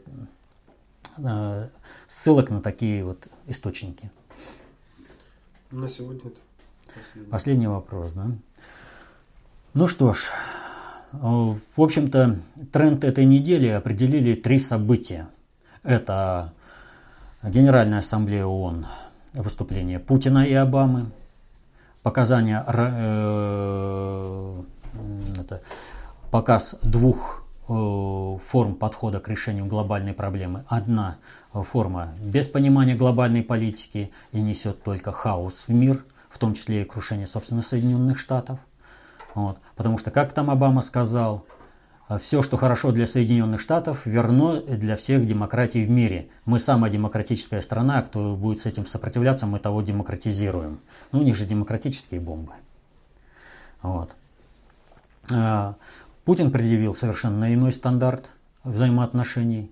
[1.17, 1.67] э
[2.07, 4.09] ссылок на такие вот источники.
[5.71, 6.39] На сегодня это
[6.97, 7.30] Последний.
[7.30, 8.28] Последний вопрос, да?
[9.73, 10.28] Ну что ж,
[11.11, 12.39] э, в общем-то,
[12.71, 15.28] тренд этой недели определили три события.
[15.84, 16.53] Это
[17.43, 18.85] Генеральная ассамблея ООН,
[19.33, 21.11] выступление Путина и Обамы,
[22.03, 24.61] показания, э,
[25.39, 25.61] это,
[26.31, 30.65] показ двух э, форм подхода к решению глобальной проблемы.
[30.67, 31.17] Одна
[31.53, 36.03] форма без понимания глобальной политики и несет только хаос в мир–
[36.38, 38.59] в том числе и крушение, собственно, Соединенных Штатов.
[39.33, 39.57] Вот.
[39.75, 41.45] Потому что, как там Обама сказал,
[42.21, 46.29] все, что хорошо для Соединенных Штатов, верно для всех демократий в мире.
[46.45, 50.79] Мы самая демократическая страна, кто будет с этим сопротивляться, мы того демократизируем.
[51.11, 52.53] Ну, у них же демократические бомбы.
[53.81, 54.15] Вот.
[55.33, 55.75] А,
[56.23, 58.29] Путин предъявил совершенно иной стандарт
[58.63, 59.69] взаимоотношений,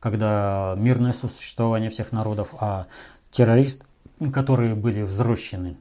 [0.00, 2.86] когда мирное сосуществование всех народов, а
[3.30, 3.84] террорист,
[4.32, 5.76] которые были взрощены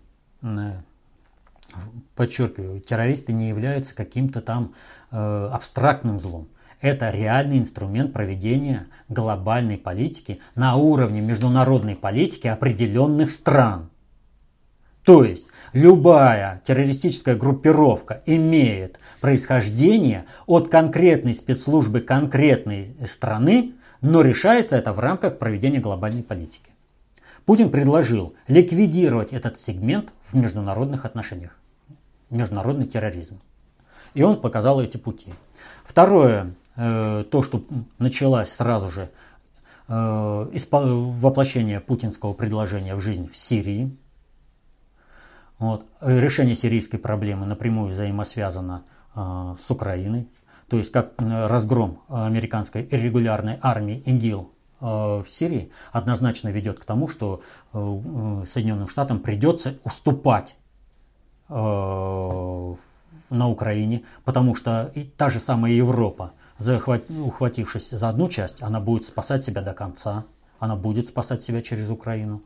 [2.16, 4.74] подчеркиваю, террористы не являются каким-то там
[5.16, 6.48] э, абстрактным злом.
[6.82, 13.90] Это реальный инструмент проведения глобальной политики на уровне международной политики определенных стран.
[15.04, 24.94] То есть любая террористическая группировка имеет происхождение от конкретной спецслужбы конкретной страны, но решается это
[24.94, 26.72] в рамках проведения глобальной политики.
[27.46, 31.58] Путин предложил ликвидировать этот сегмент в международных отношениях,
[32.32, 33.40] международный терроризм.
[34.16, 35.34] И он показал эти пути.
[35.84, 37.64] Второе, э, то, что
[38.00, 39.12] началось сразу же
[39.88, 43.96] э, воплощение путинского предложения в жизнь в Сирии.
[45.60, 45.86] Вот.
[46.02, 48.84] Решение сирийской проблемы напрямую взаимосвязано
[49.16, 50.30] э, с Украиной.
[50.70, 54.50] То есть как разгром американской регулярной армии ИГИЛ
[54.80, 57.42] в Сирии однозначно ведет к тому, что
[57.72, 60.56] Соединенным Штатам придется уступать
[63.30, 69.06] на Украине, потому что и та же самая Европа, ухватившись за одну часть, она будет
[69.06, 70.26] спасать себя до конца,
[70.60, 72.42] она будет спасать себя через Украину.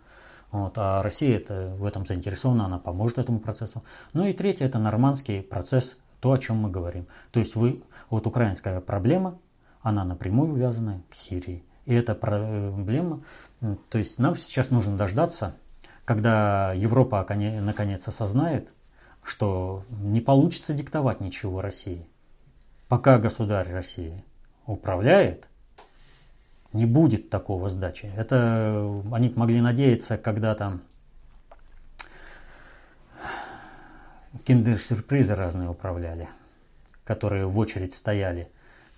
[0.52, 3.84] Вот, а Россия это, в этом заинтересована, она поможет этому процессу.
[4.14, 7.06] Ну и третье, это нормандский процесс, то, о чем мы говорим.
[7.32, 9.38] То есть вы, вот украинская проблема,
[9.82, 11.64] она напрямую увязана к Сирии.
[11.86, 13.22] И эта проблема,
[13.90, 15.56] то есть нам сейчас нужно дождаться,
[16.04, 18.70] когда Европа наконец осознает,
[19.30, 22.08] что не получится диктовать ничего России.
[22.88, 24.24] Пока государь России
[24.66, 25.48] управляет,
[26.72, 28.12] Не будет такого сдачи.
[28.16, 30.82] Это они могли надеяться, когда там
[34.46, 36.30] киндер-сюрпризы разные управляли,
[37.06, 38.52] которые в очередь стояли.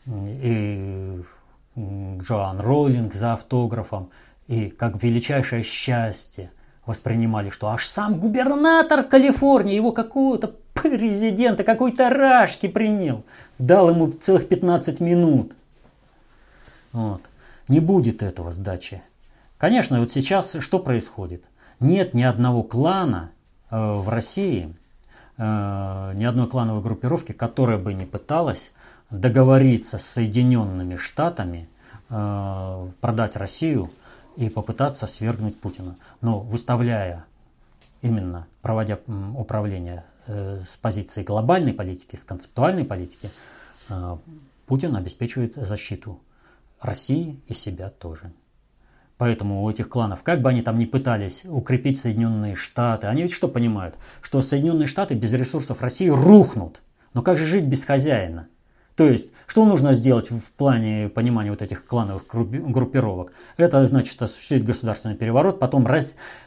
[0.06, 1.24] И
[1.78, 4.10] Джоан Роллинг за автографом,
[4.48, 6.52] и как величайшее счастье
[6.86, 13.24] воспринимали, что аж сам губернатор Калифорнии, его какого-то президента, какой-то рашки принял,
[13.60, 15.52] дал ему целых 15 минут.
[16.92, 17.22] Вот.
[17.68, 19.02] Не будет этого сдачи.
[19.58, 21.44] Конечно, вот сейчас что происходит?
[21.80, 23.32] Нет ни одного клана
[23.70, 24.74] э, в России,
[25.38, 28.72] э, ни одной клановой группировки, которая бы не пыталась
[29.10, 31.70] договориться с Соединенными Штатами,
[32.10, 33.92] э, продать Россию
[34.38, 35.96] и попытаться свергнуть Путина.
[36.22, 37.26] Но выставляя
[38.02, 39.00] именно, проводя
[39.38, 43.30] управление э, с позиции глобальной политики, с концептуальной политики,
[43.90, 44.18] э,
[44.66, 46.20] Путин обеспечивает защиту
[46.82, 48.32] России и себя тоже.
[49.18, 53.34] Поэтому у этих кланов, как бы они там ни пытались укрепить Соединенные Штаты, они ведь
[53.34, 53.96] что понимают?
[54.22, 56.82] Что Соединенные Штаты без ресурсов России рухнут.
[57.14, 58.48] Но как же жить без хозяина?
[58.96, 63.34] То есть, что нужно сделать в плане понимания вот этих клановых группировок?
[63.58, 65.88] Это значит осуществить государственный переворот, потом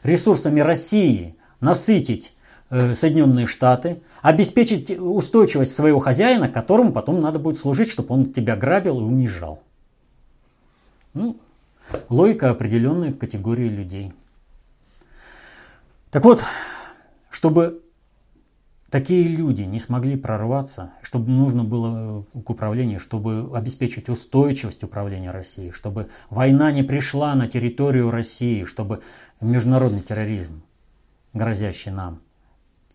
[0.02, 2.34] ресурсами России насытить
[2.70, 8.56] э, Соединенные Штаты, обеспечить устойчивость своего хозяина, которому потом надо будет служить, чтобы он тебя
[8.56, 9.62] грабил и унижал.
[11.14, 11.36] Ну,
[12.08, 14.12] логика определенной категории людей.
[16.10, 16.44] Так вот,
[17.30, 17.83] чтобы
[18.94, 25.72] такие люди не смогли прорваться, чтобы нужно было к управлению, чтобы обеспечить устойчивость управления Россией,
[25.72, 29.02] чтобы война не пришла на территорию России, чтобы
[29.40, 30.62] международный терроризм,
[31.32, 32.20] грозящий нам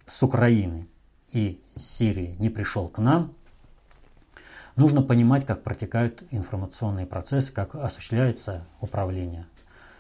[0.06, 0.88] с Украины
[1.34, 3.34] и Сирии, не пришел к нам,
[4.78, 9.47] нужно понимать, как протекают информационные процессы, как осуществляется управление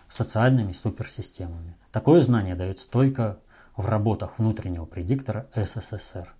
[0.07, 1.75] социальными суперсистемами.
[1.91, 3.39] Такое знание дается только
[3.79, 6.35] в работах внутреннего предиктора СССР.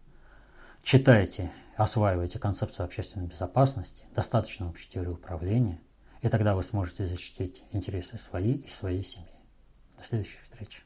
[0.84, 5.80] Читайте, осваивайте концепцию общественной безопасности, достаточно общей теории управления,
[6.22, 9.40] и тогда вы сможете защитить интересы свои и своей семьи.
[9.98, 10.82] До следующей встречи.